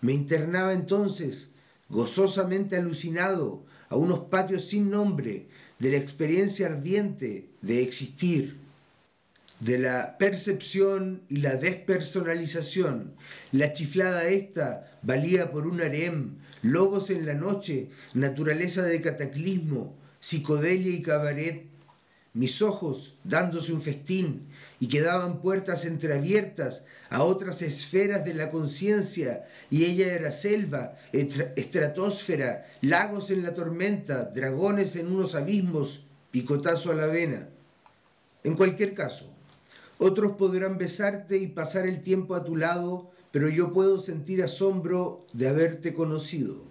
me 0.00 0.12
internaba 0.12 0.72
entonces, 0.72 1.50
gozosamente 1.88 2.76
alucinado, 2.76 3.64
a 3.88 3.96
unos 3.96 4.20
patios 4.20 4.68
sin 4.68 4.90
nombre 4.90 5.48
de 5.78 5.90
la 5.90 5.98
experiencia 5.98 6.66
ardiente 6.66 7.50
de 7.60 7.82
existir, 7.82 8.58
de 9.58 9.78
la 9.78 10.16
percepción 10.16 11.22
y 11.28 11.38
la 11.38 11.56
despersonalización. 11.56 13.14
La 13.52 13.72
chiflada 13.72 14.28
esta 14.28 14.98
valía 15.02 15.50
por 15.50 15.66
un 15.66 15.80
harem, 15.80 16.38
lobos 16.62 17.10
en 17.10 17.26
la 17.26 17.34
noche, 17.34 17.90
naturaleza 18.14 18.82
de 18.82 19.00
cataclismo, 19.00 19.94
psicodelia 20.20 20.92
y 20.92 21.02
cabaret. 21.02 21.66
Mis 22.32 22.62
ojos 22.62 23.14
dándose 23.24 23.72
un 23.72 23.80
festín, 23.80 24.46
y 24.80 24.88
quedaban 24.88 25.42
puertas 25.42 25.84
entreabiertas 25.84 26.84
a 27.10 27.22
otras 27.22 27.60
esferas 27.60 28.24
de 28.24 28.32
la 28.32 28.50
conciencia, 28.50 29.44
y 29.68 29.84
ella 29.84 30.14
era 30.14 30.32
selva, 30.32 30.96
estratosfera, 31.12 32.66
lagos 32.80 33.30
en 33.30 33.42
la 33.42 33.52
tormenta, 33.52 34.24
dragones 34.24 34.96
en 34.96 35.08
unos 35.08 35.34
abismos, 35.34 36.04
picotazo 36.30 36.92
a 36.92 36.94
la 36.94 37.06
vena. 37.06 37.48
En 38.42 38.54
cualquier 38.54 38.94
caso, 38.94 39.26
otros 39.98 40.32
podrán 40.36 40.78
besarte 40.78 41.36
y 41.36 41.46
pasar 41.46 41.86
el 41.86 42.00
tiempo 42.00 42.34
a 42.34 42.42
tu 42.42 42.56
lado, 42.56 43.10
pero 43.32 43.48
yo 43.48 43.72
puedo 43.72 43.98
sentir 43.98 44.42
asombro 44.42 45.26
de 45.32 45.48
haberte 45.48 45.94
conocido. 45.94 46.70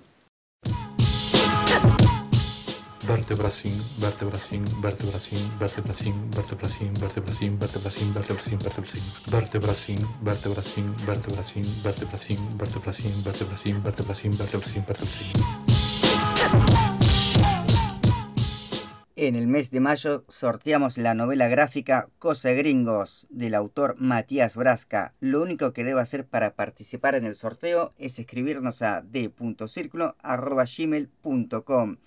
En 19.22 19.36
el 19.36 19.48
mes 19.48 19.70
de 19.70 19.82
mayo 19.82 20.24
sorteamos 20.30 20.98
la 20.98 21.14
novela 21.14 21.50
gráfica 21.50 22.08
Cosa 22.20 22.52
Gringos 22.52 23.28
del 23.30 23.54
autor 23.54 23.98
Matías 24.00 24.56
Brasca. 24.56 25.14
Lo 25.20 25.42
único 25.42 25.74
que 25.74 25.84
debe 25.84 26.00
hacer 26.00 26.26
para 26.26 26.56
participar 26.56 27.16
en 27.16 27.26
el 27.26 27.36
sorteo 27.36 27.94
es 27.98 28.18
escribirnos 28.18 28.82
a 28.82 29.02
d.circulo.gmail.com 29.02 31.98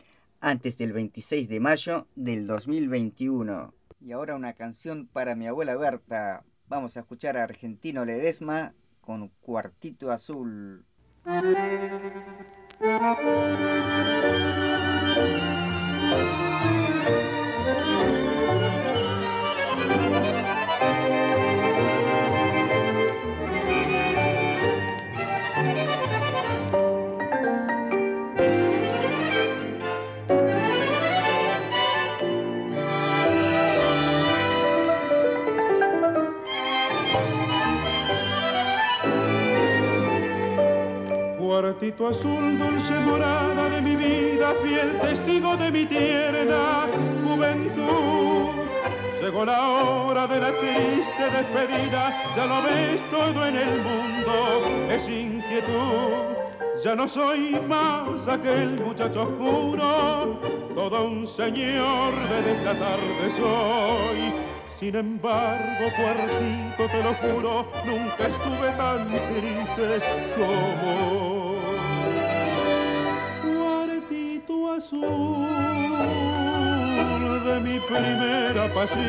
antes 0.40 0.78
del 0.78 0.94
26 0.94 1.50
de 1.50 1.60
mayo 1.60 2.06
del 2.14 2.46
2021. 2.46 3.74
Y 4.00 4.12
ahora 4.12 4.34
una 4.34 4.54
canción 4.54 5.06
para 5.06 5.34
mi 5.34 5.46
abuela 5.46 5.76
Berta. 5.76 6.44
Vamos 6.66 6.96
a 6.96 7.00
escuchar 7.00 7.36
a 7.36 7.44
Argentino 7.44 8.06
Ledesma 8.06 8.72
con 9.02 9.28
Cuartito 9.42 10.12
Azul. 10.12 10.86
Cuartito 41.52 42.08
azul, 42.08 42.56
dulce 42.56 42.98
morada 43.00 43.68
de 43.68 43.82
mi 43.82 43.94
vida, 43.94 44.54
fiel 44.62 44.98
testigo 45.00 45.54
de 45.54 45.70
mi 45.70 45.84
tierna 45.84 46.86
juventud. 47.22 48.48
Llegó 49.20 49.44
la 49.44 49.68
hora 49.68 50.26
de 50.26 50.40
la 50.40 50.50
triste 50.50 51.24
despedida, 51.30 52.32
ya 52.34 52.46
lo 52.46 52.62
ves 52.62 53.02
todo 53.10 53.46
en 53.46 53.56
el 53.56 53.82
mundo, 53.82 54.34
es 54.90 55.06
inquietud. 55.06 56.32
Ya 56.82 56.94
no 56.94 57.06
soy 57.06 57.60
más 57.68 58.26
aquel 58.26 58.80
muchacho 58.80 59.24
oscuro, 59.24 60.40
todo 60.74 61.04
un 61.04 61.26
señor 61.26 62.14
de 62.30 62.52
esta 62.52 62.72
tarde 62.78 63.30
soy. 63.30 64.32
Sin 64.68 64.96
embargo, 64.96 65.84
cuartito, 65.96 66.88
te 66.90 67.02
lo 67.04 67.14
juro, 67.14 67.66
nunca 67.84 68.26
estuve 68.26 68.70
tan 68.72 69.06
triste 69.06 70.00
como 70.34 71.31
azul 74.82 74.98
de 77.46 77.60
mi 77.60 77.78
primera 77.80 78.64
pasión. 78.74 79.02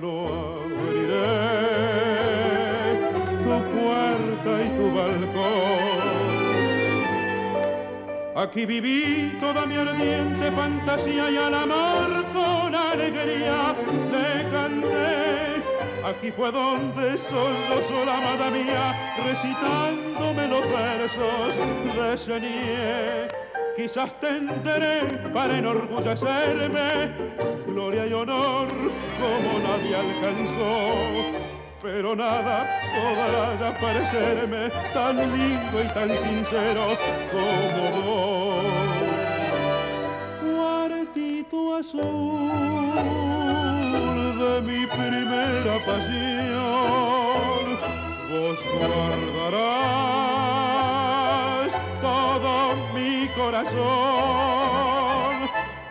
No 0.00 0.28
abriré 0.86 1.26
tu 3.42 3.54
puerta 3.74 4.50
y 4.64 4.68
tu 4.76 4.86
balcón. 4.94 6.06
Aquí 8.36 8.66
viví 8.66 9.36
toda 9.40 9.64
mi 9.66 9.76
ardiente 9.76 10.52
fantasía 10.52 11.30
y 11.30 11.36
al 11.36 11.54
amor 11.54 12.24
con 12.34 12.74
alegría 12.74 13.74
le 14.12 14.50
canté. 14.50 15.62
Aquí 16.04 16.30
fue 16.30 16.52
donde 16.52 17.16
sollozó 17.18 18.04
la 18.04 18.18
amada 18.18 18.50
mía, 18.50 18.94
recitándome 19.24 20.46
los 20.48 20.64
versos 20.70 21.56
de 21.96 22.16
Senié. 22.16 23.45
Quizás 23.76 24.18
tendré 24.20 25.02
para 25.34 25.58
enorgullecerme 25.58 27.12
gloria 27.66 28.06
y 28.06 28.12
honor 28.12 28.68
como 29.20 29.58
nadie 29.58 29.96
alcanzó 29.96 31.46
pero 31.82 32.16
nada 32.16 32.66
podrá 32.94 33.70
parecerme 33.80 34.70
tan 34.92 35.16
lindo 35.16 35.82
y 35.84 35.88
tan 35.94 36.08
sincero 36.08 36.96
como 37.30 37.84
vos. 38.02 38.64
Cuartito 40.42 41.76
azul 41.76 42.50
de 44.40 44.60
mi 44.62 44.86
primera 44.86 45.76
pasión, 45.86 47.64
vos 48.30 48.58
guardarás 48.80 50.25
corazón. 53.46 55.34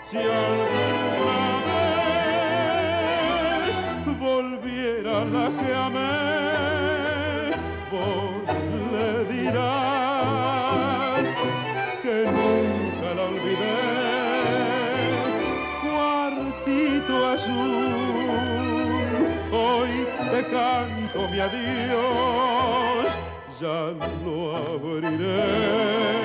Si 0.04 0.18
alguna 0.18 1.40
vez 3.62 3.76
volviera 4.20 5.16
la 5.36 5.46
que 5.60 5.70
amé, 5.88 6.18
vos 7.92 8.50
le 8.94 9.10
dirás 9.34 11.24
que 12.04 12.16
nunca 12.36 13.08
la 13.18 13.24
olvidé. 13.34 13.80
Cuartito 15.86 17.16
azul, 17.36 17.94
hoy 19.64 19.92
te 20.32 20.42
canto 20.56 21.20
mi 21.32 21.40
adiós, 21.48 23.06
ya 23.62 23.80
no 24.26 24.36
abriré 24.58 26.16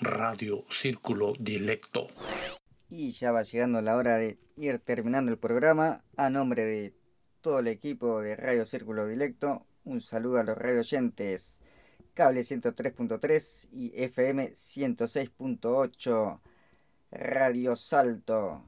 Radio 0.00 0.64
Círculo 0.70 1.34
Dilecto. 1.38 2.08
Y 2.88 3.12
ya 3.12 3.30
va 3.30 3.44
llegando 3.44 3.80
la 3.80 3.94
hora 3.94 4.16
de 4.16 4.38
ir 4.56 4.80
terminando 4.80 5.30
el 5.30 5.38
programa. 5.38 6.02
A 6.16 6.30
nombre 6.30 6.64
de 6.64 6.94
todo 7.40 7.60
el 7.60 7.68
equipo 7.68 8.20
de 8.22 8.34
Radio 8.34 8.64
Círculo 8.64 9.06
Directo, 9.06 9.64
un 9.84 10.00
saludo 10.00 10.40
a 10.40 10.42
los 10.42 10.58
radio 10.58 10.80
oyentes 10.80 11.60
Cable 12.12 12.40
103.3 12.40 13.68
y 13.70 13.92
FM 14.02 14.50
106.8 14.50 16.40
Radio 17.12 17.76
Salto. 17.76 18.64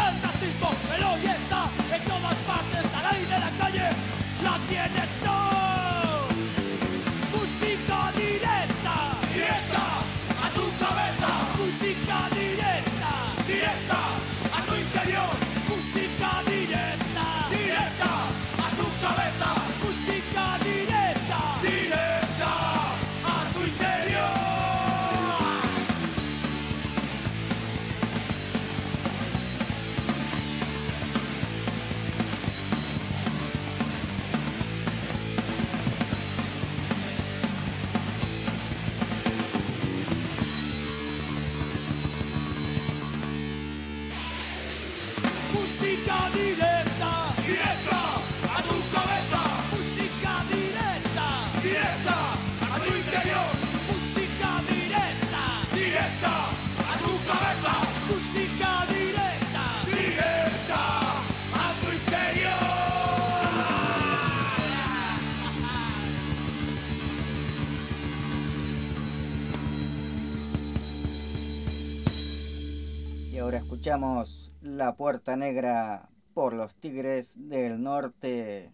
Puerta 74.96 75.36
Negra 75.36 76.08
por 76.34 76.52
los 76.54 76.74
Tigres 76.76 77.34
del 77.36 77.82
Norte. 77.82 78.72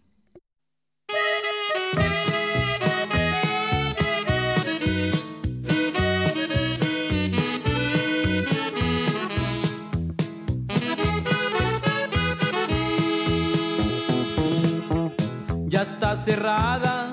ya 15.71 15.83
está 15.83 16.15
cerrada 16.17 17.09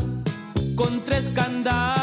con 0.75 1.01
tres 1.05 1.29
candados. 1.33 1.98